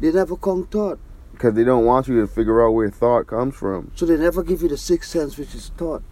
They 0.00 0.10
never 0.10 0.36
come 0.36 0.66
thought. 0.66 0.98
Because 1.32 1.54
they 1.54 1.62
don't 1.64 1.84
want 1.84 2.08
you 2.08 2.20
to 2.20 2.26
figure 2.26 2.64
out 2.66 2.70
where 2.72 2.90
thought 2.90 3.28
comes 3.28 3.54
from. 3.54 3.92
So 3.94 4.06
they 4.06 4.16
never 4.16 4.42
give 4.42 4.62
you 4.62 4.68
the 4.68 4.76
sixth 4.76 5.10
sense, 5.10 5.38
which 5.38 5.54
is 5.54 5.70
thought. 5.76 6.02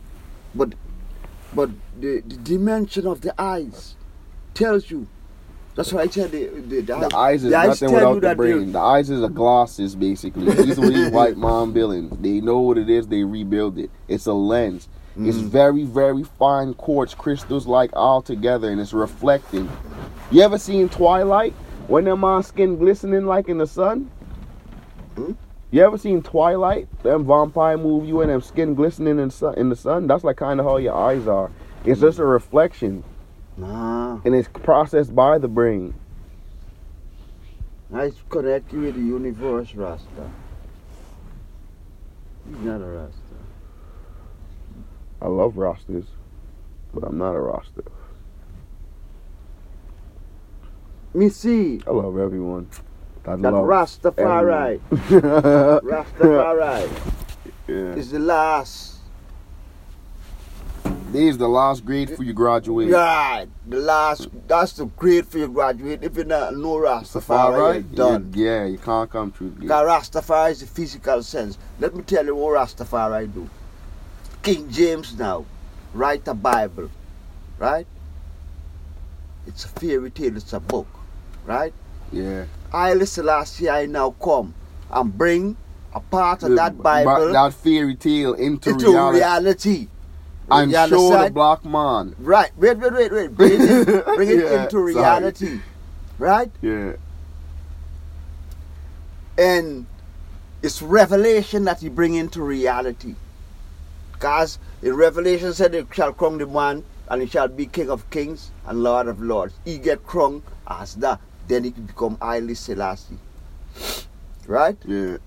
But 0.54 0.74
but 1.54 1.70
the, 2.00 2.20
the 2.26 2.36
dimension 2.36 3.06
of 3.06 3.20
the 3.20 3.34
eyes 3.40 3.94
tells 4.54 4.90
you. 4.90 5.06
That's 5.76 5.92
why 5.92 6.02
I 6.02 6.06
tell 6.08 6.28
the 6.28 6.46
the, 6.46 6.80
the, 6.80 7.08
The 7.08 7.16
eyes 7.16 7.44
is 7.44 7.50
the 7.52 7.62
nothing 7.66 7.88
tell 7.90 7.94
without 7.94 8.14
the 8.20 8.28
they- 8.28 8.34
brain. 8.34 8.72
The 8.72 8.78
eyes 8.80 9.08
is 9.08 9.22
a 9.22 9.28
glasses, 9.28 9.94
basically. 9.94 10.52
These 10.52 10.78
are 10.78 10.88
these 10.90 11.10
white 11.10 11.36
mom 11.36 11.72
billings. 11.72 12.16
They 12.20 12.40
know 12.40 12.58
what 12.58 12.76
it 12.76 12.90
is. 12.90 13.06
They 13.06 13.22
rebuild 13.24 13.78
it. 13.78 13.90
It's 14.08 14.26
a 14.26 14.32
lens. 14.32 14.88
It's 15.16 15.38
Mm. 15.38 15.48
very, 15.48 15.84
very 15.84 16.22
fine 16.22 16.72
quartz 16.74 17.14
crystals, 17.14 17.66
like 17.66 17.90
all 17.94 18.22
together, 18.22 18.70
and 18.70 18.80
it's 18.80 18.92
reflecting. 18.92 19.68
You 20.30 20.42
ever 20.42 20.56
seen 20.58 20.88
Twilight 20.88 21.52
when 21.88 22.04
them 22.04 22.24
on 22.24 22.42
skin 22.44 22.76
glistening 22.78 23.26
like 23.26 23.48
in 23.48 23.58
the 23.58 23.66
sun? 23.66 24.08
Hmm? 25.16 25.32
You 25.70 25.84
ever 25.84 25.98
seen 25.98 26.22
Twilight? 26.22 26.88
Them 27.02 27.24
vampire 27.26 27.76
move 27.78 28.04
you 28.06 28.20
and 28.22 28.30
them 28.30 28.40
skin 28.40 28.74
glistening 28.74 29.18
in, 29.20 29.30
sun, 29.30 29.54
in 29.56 29.68
the 29.68 29.76
sun. 29.76 30.06
That's 30.08 30.24
like 30.24 30.36
kind 30.36 30.58
of 30.58 30.66
how 30.66 30.78
your 30.78 30.94
eyes 30.94 31.28
are. 31.28 31.50
It's 31.84 32.00
just 32.00 32.18
a 32.18 32.24
reflection, 32.24 33.04
Nah. 33.56 34.20
and 34.24 34.34
it's 34.34 34.48
processed 34.48 35.14
by 35.14 35.38
the 35.38 35.48
brain. 35.48 35.94
I 37.94 38.12
connect 38.28 38.72
you 38.72 38.80
with 38.82 38.94
the 38.96 39.00
universe, 39.00 39.74
Rasta. 39.74 40.30
You're 42.48 42.58
not 42.78 42.84
a 42.84 42.88
Rasta. 42.88 43.16
I 45.22 45.28
love 45.28 45.56
rosters, 45.56 46.06
but 46.92 47.04
I'm 47.04 47.18
not 47.18 47.34
a 47.34 47.40
roster. 47.40 47.84
Me 51.14 51.28
see 51.28 51.80
I 51.86 51.90
love 51.90 52.18
everyone. 52.18 52.68
I 53.26 53.36
that 53.36 53.52
Rastafari. 53.52 54.80
Rastafari 55.82 57.12
yeah. 57.68 57.94
is 57.94 58.10
the 58.10 58.18
last. 58.18 58.96
This 61.12 61.32
is 61.32 61.38
the 61.38 61.48
last 61.48 61.84
grade 61.84 62.16
for 62.16 62.22
you 62.22 62.32
graduate. 62.32 62.90
Right, 62.90 63.46
the 63.66 63.78
last. 63.78 64.28
That's 64.46 64.72
the 64.72 64.86
grade 64.86 65.26
for 65.26 65.38
your 65.38 65.48
graduate. 65.48 66.02
If 66.02 66.16
you're 66.16 66.24
not 66.24 66.54
no 66.54 66.76
Rastafari, 66.76 67.74
you're 67.74 67.82
done. 67.82 68.32
Yeah, 68.34 68.44
yeah, 68.44 68.66
you 68.66 68.78
can't 68.78 69.10
come 69.10 69.32
through. 69.32 69.50
gate. 69.50 69.60
Because 69.60 69.86
Rastafari 69.86 70.52
is 70.52 70.60
the 70.60 70.66
physical 70.66 71.22
sense. 71.22 71.58
Let 71.78 71.94
me 71.94 72.02
tell 72.02 72.24
you 72.24 72.34
what 72.34 72.56
Rastafari 72.56 73.32
do. 73.32 73.48
King 74.42 74.70
James 74.70 75.18
now 75.18 75.44
write 75.92 76.26
a 76.28 76.34
Bible, 76.34 76.90
right? 77.58 77.86
It's 79.46 79.64
a 79.64 79.68
fairy 79.68 80.10
tale. 80.10 80.36
It's 80.36 80.52
a 80.52 80.60
book, 80.60 80.88
right? 81.44 81.74
Yeah. 82.12 82.44
Last 82.72 83.60
year. 83.60 83.72
I 83.72 83.86
now 83.86 84.10
come 84.22 84.54
and 84.90 85.16
bring 85.16 85.56
a 85.94 86.00
part 86.00 86.42
of 86.42 86.50
The- 86.50 86.56
that 86.56 86.82
Bible 86.82 87.32
that 87.32 87.52
fairy 87.54 87.96
tale 87.96 88.34
into, 88.34 88.70
into 88.70 88.90
reality, 88.92 89.18
reality. 89.18 89.88
and 90.50 90.70
You 90.72 90.86
show 90.88 91.24
the 91.24 91.30
black 91.30 91.64
man. 91.64 92.14
Right. 92.18 92.50
Wait, 92.56 92.78
wait, 92.78 92.92
wait, 92.92 93.12
wait. 93.12 93.36
Bring 93.36 93.52
it, 93.60 94.04
bring 94.16 94.28
it 94.30 94.38
Yeah, 94.38 94.62
into 94.64 94.70
sorry. 94.70 94.94
reality. 94.94 95.60
Right? 96.18 96.50
Yeah. 96.60 96.92
And 99.38 99.86
it's 100.62 100.82
revelation 100.82 101.64
that 101.64 101.80
he 101.80 101.88
bring 101.88 102.14
into 102.14 102.42
reality. 102.42 103.14
Because 104.12 104.58
in 104.82 104.94
Revelation 104.94 105.54
said 105.54 105.74
it 105.74 105.86
shall 105.92 106.12
crown 106.12 106.36
the 106.38 106.46
man 106.46 106.84
and 107.08 107.22
he 107.22 107.26
shall 107.28 107.48
be 107.48 107.64
king 107.66 107.88
of 107.90 108.08
kings 108.10 108.50
and 108.66 108.82
lord 108.82 109.08
of 109.08 109.20
lords. 109.20 109.54
He 109.64 109.78
get 109.78 110.06
crowned 110.06 110.42
as 110.68 110.94
that. 110.96 111.20
Then 111.48 111.64
it 111.64 111.86
become 111.86 112.16
Haile 112.20 112.54
Selassie. 112.54 113.18
Right? 114.46 114.76
Yeah. 114.86 115.18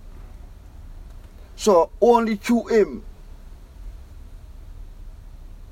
So 1.55 1.89
only 2.01 2.35
through 2.35 2.67
him 2.67 3.03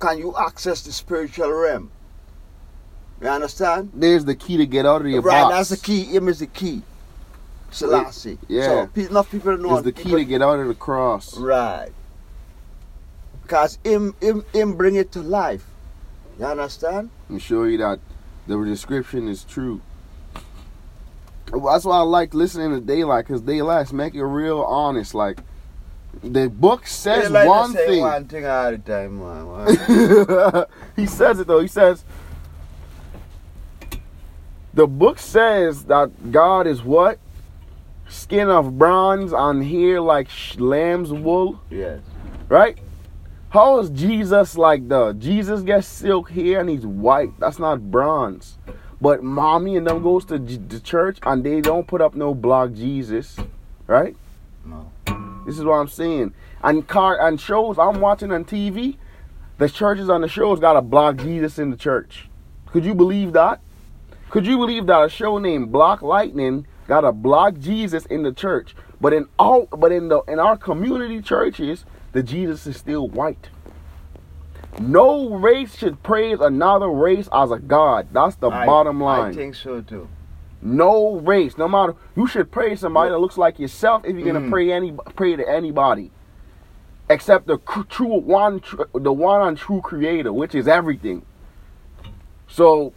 can 0.02 0.18
you 0.18 0.36
access 0.36 0.82
the 0.82 0.92
spiritual 0.92 1.52
realm. 1.52 1.92
You 3.22 3.28
understand? 3.28 3.92
There's 3.94 4.26
the 4.26 4.36
key 4.36 4.58
to 4.58 4.66
get 4.66 4.86
out 4.86 5.02
of 5.02 5.08
your 5.08 5.22
right, 5.22 5.44
box. 5.44 5.70
that's 5.70 5.70
the 5.70 5.86
key. 5.86 6.04
Him 6.06 6.28
is 6.28 6.40
the 6.40 6.48
key. 6.48 6.82
Selassie. 7.70 8.38
Yeah. 8.48 8.88
So 8.96 9.02
enough 9.02 9.30
people 9.32 9.56
know. 9.58 9.76
It's 9.76 9.86
the 9.86 9.92
key 9.92 10.04
people- 10.04 10.20
to 10.20 10.26
get 10.26 10.42
out 10.42 10.60
of 10.60 10.68
the 10.68 10.74
cross. 10.74 11.38
Right. 11.38 11.92
Because 13.44 13.78
him, 13.84 14.16
him, 14.20 14.44
him 14.54 14.74
bring 14.76 14.96
it 14.96 15.12
to 15.14 15.22
life. 15.22 15.66
You 16.40 16.46
understand? 16.46 17.12
I'm 17.30 17.38
show 17.38 17.64
you 17.64 17.78
that 17.78 18.00
the 18.48 18.58
description 18.66 19.28
is 19.28 19.44
true. 19.44 19.82
That's 21.48 21.86
why 21.86 21.98
I 21.98 22.02
like 22.02 22.34
listening 22.34 22.72
to 22.72 22.80
Daylight 22.80 23.28
because 23.28 23.42
Daylight's 23.42 23.92
make 23.92 24.16
it 24.16 24.24
real 24.24 24.62
honest. 24.62 25.14
Like 25.14 25.40
the 26.24 26.50
book 26.50 26.88
says 26.88 27.30
like 27.30 27.48
one 27.48 27.74
thing. 27.74 28.02
One 28.02 28.26
thing 28.26 28.46
all 28.46 28.72
the 28.72 28.78
time, 28.78 29.20
man. 29.20 30.66
He 30.96 31.06
says 31.06 31.40
it 31.40 31.48
though. 31.48 31.60
He 31.60 31.68
says 31.68 32.04
the 34.74 34.88
book 34.88 35.20
says 35.20 35.86
that 35.86 36.32
God 36.32 36.68
is 36.68 36.82
what 36.82 37.20
skin 38.08 38.50
of 38.50 38.78
bronze 38.78 39.34
on 39.34 39.62
here 39.62 40.00
like 40.00 40.30
lamb's 40.58 41.12
wool, 41.12 41.62
yes. 41.70 42.02
right? 42.50 42.78
How 43.50 43.80
is 43.80 43.90
Jesus 43.90 44.58
like 44.58 44.88
the 44.88 45.14
Jesus 45.14 45.62
gets 45.62 45.88
silk 45.88 46.30
here 46.30 46.62
and 46.62 46.70
he's 46.70 46.86
white? 46.86 47.38
That's 47.40 47.60
not 47.60 47.92
bronze. 47.92 48.58
But 49.02 49.24
mommy 49.24 49.76
and 49.76 49.88
them 49.88 50.04
goes 50.04 50.26
to 50.26 50.38
the 50.38 50.80
church 50.80 51.18
and 51.24 51.44
they 51.44 51.60
don't 51.60 51.88
put 51.88 52.02
up 52.02 52.14
no 52.14 52.36
block 52.36 52.74
Jesus, 52.74 53.36
right? 53.88 54.16
No. 54.64 54.92
This 55.46 55.58
is 55.58 55.66
what 55.66 55.74
I'm 55.74 55.88
saying. 55.88 56.34
And 56.64 56.88
car 56.88 57.20
and 57.20 57.42
shows 57.42 57.80
I'm 57.80 58.00
watching 58.00 58.32
on 58.32 58.46
TV, 58.46 58.98
the 59.58 59.68
churches 59.68 60.08
on 60.08 60.22
the 60.22 60.28
shows 60.28 60.60
got 60.60 60.78
a 60.78 60.82
block 60.82 61.18
Jesus 61.18 61.58
in 61.58 61.72
the 61.72 61.78
church. 61.78 62.30
Could 62.68 62.86
you 62.86 62.94
believe 62.94 63.34
that? 63.34 63.60
Could 64.30 64.46
you 64.46 64.58
believe 64.58 64.86
that 64.86 65.04
a 65.04 65.10
show 65.10 65.40
named 65.40 65.72
Black 65.72 66.02
Lightning 66.02 66.68
got 66.88 67.04
a 67.04 67.12
block 67.12 67.58
Jesus 67.60 68.06
in 68.06 68.24
the 68.24 68.32
church? 68.32 68.76
But 69.02 69.14
in 69.14 69.28
all 69.40 69.66
but 69.66 69.92
in 69.92 70.10
the 70.10 70.22
in 70.28 70.40
our 70.40 70.56
community 70.56 71.22
churches, 71.22 71.86
the 72.12 72.22
Jesus 72.22 72.68
is 72.68 72.78
still 72.78 73.08
white. 73.08 73.50
No 74.80 75.30
race 75.36 75.76
should 75.78 76.02
praise 76.02 76.40
another 76.40 76.88
race 76.90 77.28
as 77.34 77.52
a 77.52 77.60
god. 77.60 78.08
That's 78.12 78.36
the 78.36 78.50
I- 78.50 78.66
bottom 78.66 79.02
line. 79.02 79.32
I 79.32 79.36
think 79.36 79.56
so 79.56 79.82
too. 79.82 80.08
No 80.62 81.16
race, 81.18 81.58
no 81.58 81.68
matter 81.68 81.96
you 82.16 82.28
should 82.28 82.52
praise 82.52 82.80
somebody 82.80 83.10
that 83.10 83.18
looks 83.18 83.38
like 83.38 83.60
yourself 83.60 84.04
if 84.06 84.16
you're 84.16 84.26
gonna 84.26 84.46
Mm. 84.46 84.52
pray 84.52 84.72
any 84.72 84.92
pray 85.16 85.36
to 85.36 85.48
anybody, 85.50 86.12
except 87.10 87.48
the 87.48 87.58
true 87.90 88.20
one, 88.20 88.60
tr- 88.60 88.84
the 88.94 89.12
one 89.12 89.42
on 89.42 89.56
true 89.56 89.82
Creator, 89.82 90.32
which 90.32 90.54
is 90.54 90.68
everything. 90.68 91.24
So, 92.48 92.94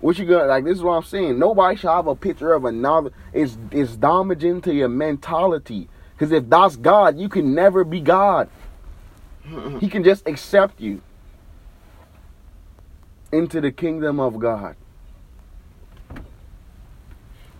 what 0.00 0.18
you 0.18 0.26
gonna 0.26 0.46
like? 0.46 0.64
This 0.64 0.76
is 0.78 0.82
what 0.82 0.92
I'm 0.92 1.02
saying. 1.02 1.38
Nobody 1.38 1.76
should 1.76 1.90
have 1.90 2.06
a 2.06 2.14
picture 2.14 2.52
of 2.52 2.64
another. 2.64 3.10
It's 3.32 3.56
it's 3.70 3.96
damaging 3.96 4.60
to 4.62 4.74
your 4.74 4.88
mentality. 4.88 5.88
Because 6.12 6.32
if 6.32 6.50
that's 6.50 6.76
God, 6.76 7.18
you 7.18 7.30
can 7.30 7.54
never 7.54 7.84
be 7.84 8.00
God. 8.00 8.50
He 9.80 9.88
can 9.88 10.04
just 10.04 10.26
accept 10.26 10.80
you 10.80 11.02
into 13.32 13.60
the 13.60 13.72
kingdom 13.72 14.20
of 14.20 14.38
God. 14.38 14.76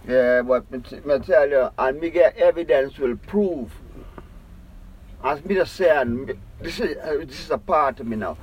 Yeah, 0.06 0.42
but 0.42 0.70
me, 0.70 0.80
tell 1.20 1.48
you, 1.48 1.70
and 1.78 2.00
me 2.00 2.10
get 2.10 2.36
evidence 2.36 2.98
will 2.98 3.16
prove. 3.16 3.72
As 5.22 5.44
me 5.44 5.54
just 5.54 5.74
say, 5.74 5.90
and 5.90 6.32
this 6.60 6.80
is 6.80 6.96
uh, 6.96 7.24
this 7.26 7.40
is 7.44 7.50
a 7.50 7.58
part 7.58 8.00
of 8.00 8.06
me 8.06 8.16
now. 8.16 8.36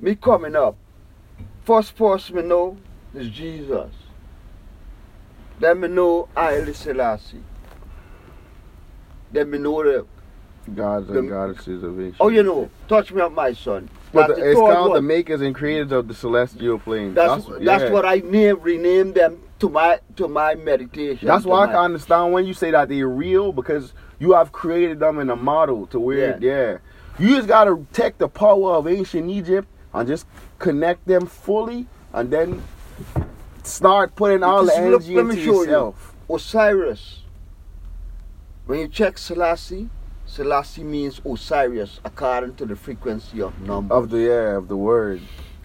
Me 0.00 0.14
coming 0.14 0.56
up, 0.56 0.76
first 1.64 1.94
person 1.96 2.36
me 2.36 2.42
know 2.42 2.76
is 3.14 3.28
Jesus. 3.28 3.92
Then 5.60 5.80
me 5.80 5.88
know 5.88 6.28
Haile 6.34 6.72
Selassie. 6.72 7.42
Then 9.30 9.50
me 9.50 9.58
know 9.58 9.84
the 9.84 10.06
Gods 10.74 11.08
The- 11.08 11.18
and 11.18 11.28
goddesses 11.28 11.82
of 11.82 11.98
ancient. 11.98 12.16
Oh, 12.20 12.28
you 12.28 12.42
know, 12.42 12.70
touch 12.88 13.12
me 13.12 13.20
up, 13.20 13.32
my 13.32 13.52
son. 13.52 13.88
But 14.12 14.28
That's 14.28 14.38
the, 14.38 14.44
the 14.44 14.50
it's 14.52 14.60
called 14.60 14.96
the 14.96 15.02
makers 15.02 15.40
and 15.40 15.54
creators 15.54 15.90
of 15.92 16.06
the 16.06 16.14
celestial 16.14 16.78
plane. 16.78 17.14
That's 17.14 17.46
that's, 17.46 17.84
yeah. 17.84 17.90
what 17.90 18.04
I 18.04 18.16
name 18.18 18.60
rename 18.60 19.12
them 19.12 19.40
to 19.58 19.68
my 19.68 19.98
to 20.16 20.28
my 20.28 20.54
meditation. 20.54 21.26
That's 21.26 21.44
why 21.44 21.64
I 21.64 21.66
can 21.68 21.76
understand 21.76 22.32
when 22.32 22.44
you 22.44 22.54
say 22.54 22.70
that 22.70 22.88
they're 22.88 23.08
real 23.08 23.52
because 23.52 23.92
you 24.18 24.32
have 24.32 24.52
created 24.52 25.00
them 25.00 25.18
in 25.18 25.30
a 25.30 25.36
model 25.36 25.86
to 25.88 25.98
where, 25.98 26.38
yeah. 26.40 26.78
You 27.18 27.36
just 27.36 27.48
gotta 27.48 27.84
take 27.92 28.18
the 28.18 28.28
power 28.28 28.74
of 28.74 28.86
ancient 28.86 29.28
Egypt 29.30 29.68
and 29.92 30.06
just 30.08 30.26
connect 30.58 31.06
them 31.06 31.26
fully 31.26 31.86
and 32.12 32.30
then 32.30 32.62
start 33.64 34.14
putting 34.14 34.42
all 34.42 34.60
the 34.60 34.66
look- 34.66 34.76
energy 34.76 35.14
let 35.16 35.26
me 35.26 35.32
into 35.32 35.44
show 35.44 35.52
you. 35.52 35.60
yourself. 35.62 36.14
Osiris. 36.30 37.20
When 38.66 38.78
you 38.78 38.88
check 38.88 39.18
Selassie, 39.18 39.90
Selassie 40.32 40.82
means 40.82 41.20
Osiris 41.26 42.00
according 42.06 42.54
to 42.54 42.64
the 42.64 42.74
frequency 42.74 43.42
of 43.42 43.52
number. 43.60 43.94
Of 43.94 44.08
the 44.08 44.18
yeah, 44.18 44.56
of 44.56 44.66
the 44.66 44.76
word. 44.78 45.20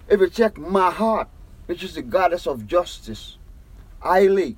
If 0.09 0.19
you 0.19 0.29
check 0.29 0.55
Mahat, 0.55 1.27
which 1.67 1.83
is 1.83 1.95
the 1.95 2.01
goddess 2.01 2.45
of 2.45 2.67
justice, 2.67 3.37
Aile, 4.03 4.57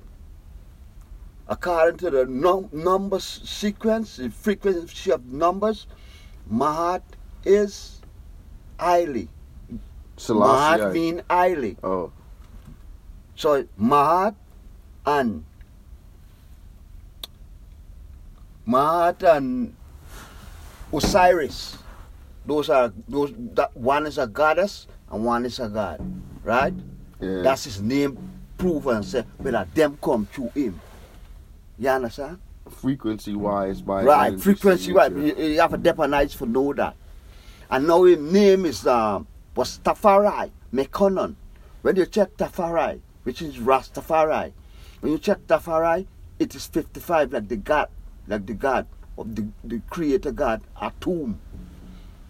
according 1.46 1.98
to 1.98 2.10
the 2.10 2.26
num- 2.26 2.68
numbers 2.72 3.22
sequence, 3.22 4.16
the 4.16 4.30
frequency 4.30 5.12
of 5.12 5.26
numbers, 5.26 5.86
Mahat 6.52 7.02
is 7.44 8.00
Aile. 8.80 9.28
Selassie. 10.16 10.82
Mahat 10.82 10.92
mean 10.92 11.22
Aile. 11.30 11.76
oh. 11.84 12.10
So 13.36 13.62
Mahat 13.78 14.34
and 15.06 15.44
Mahat 18.66 19.22
and 19.22 19.76
Osiris. 20.92 21.78
Those 22.46 22.70
are 22.70 22.92
those 23.08 23.32
that 23.54 23.76
one 23.76 24.06
is 24.06 24.18
a 24.18 24.26
goddess 24.26 24.86
and 25.10 25.24
one 25.24 25.44
is 25.44 25.60
a 25.60 25.68
god. 25.68 26.00
Right? 26.42 26.74
Yeah. 27.20 27.42
That's 27.42 27.64
his 27.64 27.80
name 27.80 28.18
prove 28.56 28.86
and 28.88 29.04
say 29.04 29.24
whether 29.38 29.66
them 29.74 29.98
come 30.02 30.26
through 30.26 30.50
him. 30.54 30.80
You 31.78 31.88
understand? 31.88 32.38
frequency 32.70 33.34
wise 33.34 33.82
by 33.82 34.04
right, 34.04 34.40
frequency 34.40 34.92
right. 34.92 35.12
signature. 35.12 35.42
You, 35.42 35.48
you 35.54 35.60
have 35.60 35.74
a 35.74 35.78
deponite 35.78 36.34
for 36.34 36.46
know 36.46 36.72
that. 36.74 36.94
And 37.70 37.86
now 37.86 38.04
his 38.04 38.18
name 38.18 38.64
is 38.64 38.86
um 38.86 39.26
was 39.54 39.78
Tafari, 39.80 40.50
Makonnen. 40.72 41.34
When 41.82 41.96
you 41.96 42.06
check 42.06 42.36
Tafari, 42.36 43.00
which 43.24 43.42
is 43.42 43.56
Rastafari, 43.56 44.52
when 45.00 45.12
you 45.12 45.18
check 45.18 45.38
Tafari, 45.46 46.06
it 46.38 46.54
is 46.54 46.66
55 46.66 47.32
like 47.32 47.48
the 47.48 47.56
God, 47.56 47.88
like 48.28 48.46
the 48.46 48.54
God 48.54 48.86
of 49.20 49.34
the, 49.36 49.46
the 49.64 49.80
creator 49.90 50.32
God 50.32 50.62
Atum. 50.80 51.36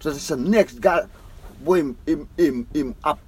So 0.00 0.10
it's 0.10 0.28
the 0.28 0.36
next 0.36 0.80
God 0.80 1.08
him 1.66 1.96
him 2.06 2.28
him, 2.36 2.66
him 2.72 2.94
up 3.04 3.20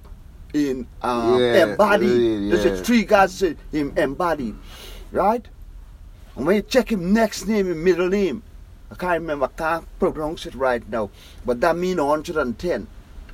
in 0.53 0.87
uh, 1.01 1.37
Yeah, 1.39 1.71
embodied. 1.71 2.21
yeah, 2.21 2.49
There's 2.49 2.79
a 2.79 2.83
three 2.83 3.03
gods 3.03 3.33
say 3.35 3.55
him 3.71 3.93
embodied. 3.97 4.55
Right? 5.11 5.45
And 6.35 6.47
when 6.47 6.55
you 6.57 6.61
check 6.63 6.91
him 6.91 7.13
next 7.13 7.45
name 7.47 7.69
and 7.71 7.83
middle 7.83 8.09
name, 8.09 8.41
I 8.91 8.95
can't 8.95 9.21
remember, 9.21 9.45
I 9.45 9.57
can't 9.57 9.99
pronounce 9.99 10.45
it 10.45 10.55
right 10.55 10.87
now, 10.89 11.09
but 11.45 11.61
that 11.61 11.77
means 11.77 11.99
110. 11.99 12.87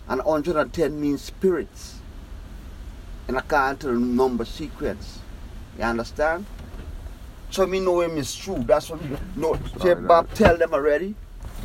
And 0.07 0.23
110 0.23 0.99
means 0.99 1.21
spirits. 1.21 1.99
And 3.27 3.37
I 3.37 3.41
can't 3.41 3.79
the 3.79 3.91
number 3.93 4.43
sequence. 4.43 5.19
You 5.77 5.83
understand? 5.83 6.45
So 7.51 7.65
me 7.65 7.79
know 7.79 8.01
him 8.01 8.17
is 8.17 8.35
true. 8.35 8.63
That's 8.67 8.89
what 8.89 9.03
me 9.03 9.17
know. 9.35 9.57
Say 9.81 9.95
Bob 9.95 10.31
tell 10.33 10.55
them 10.57 10.73
already. 10.73 11.15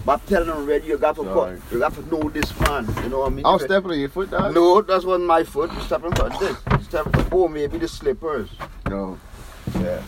Bob 0.05 0.25
tell 0.27 0.45
them 0.45 0.57
already 0.59 0.87
you 0.89 0.99
got 0.99 1.15
to 1.17 1.25
Sorry. 1.25 1.57
put, 1.61 1.73
you 1.73 1.79
got 1.79 1.95
to 1.95 2.03
know 2.15 2.29
this 2.31 2.59
man. 2.61 2.87
You 3.03 3.09
know 3.11 3.21
what 3.21 3.33
I 3.33 3.35
mean? 3.35 3.47
I'll 3.47 3.57
If 3.57 3.63
it- 3.63 3.65
step 3.67 3.85
on 3.85 3.99
your 3.99 4.09
foot, 4.09 4.31
dog. 4.31 4.55
No, 4.55 4.83
that's 4.83 5.05
not 5.05 5.21
my 5.21 5.45
foot. 5.45 5.73
You 5.73 5.81
stepping 5.81 6.13
for 6.13 6.29
this. 6.31 6.57
Step 6.87 7.07
oh 7.33 7.49
maybe 7.49 7.79
the 7.79 7.89
slippers. 7.89 8.51
No. 8.89 9.19
Yeah. 9.81 10.03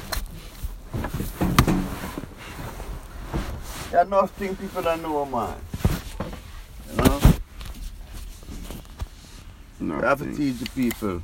There 3.91 4.01
are 4.01 4.05
enough 4.05 4.31
things 4.33 4.59
people 4.59 4.83
don't 4.83 5.03
know, 5.03 5.25
man. 5.25 5.55
You 6.91 6.97
know? 6.97 7.21
No. 9.81 9.97
You 9.97 10.03
have 10.03 10.19
to 10.19 10.35
teach 10.37 10.59
the 10.59 10.69
people. 10.71 11.23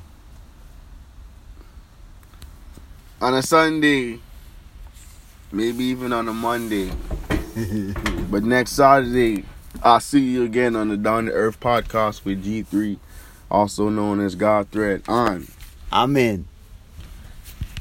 on 3.20 3.34
a 3.34 3.42
Sunday, 3.42 4.18
maybe 5.52 5.84
even 5.84 6.12
on 6.12 6.28
a 6.28 6.32
Monday. 6.32 6.90
but 8.30 8.42
next 8.42 8.72
Saturday, 8.72 9.44
I'll 9.82 10.00
see 10.00 10.20
you 10.20 10.44
again 10.44 10.74
on 10.76 10.88
the 10.88 10.96
Down 10.96 11.26
to 11.26 11.32
Earth 11.32 11.60
podcast 11.60 12.24
with 12.24 12.44
G3, 12.44 12.98
also 13.50 13.88
known 13.88 14.20
as 14.20 14.34
God 14.34 14.68
Thread. 14.70 15.02
On 15.08 15.46
Amen. 15.92 16.46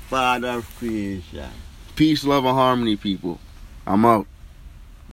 Father 0.09 0.49
of 0.49 0.75
creation. 0.77 1.49
peace, 1.95 2.25
love, 2.25 2.43
and 2.43 2.53
harmony, 2.53 2.97
people. 2.97 3.39
I'm 3.87 4.05
out. 4.05 4.27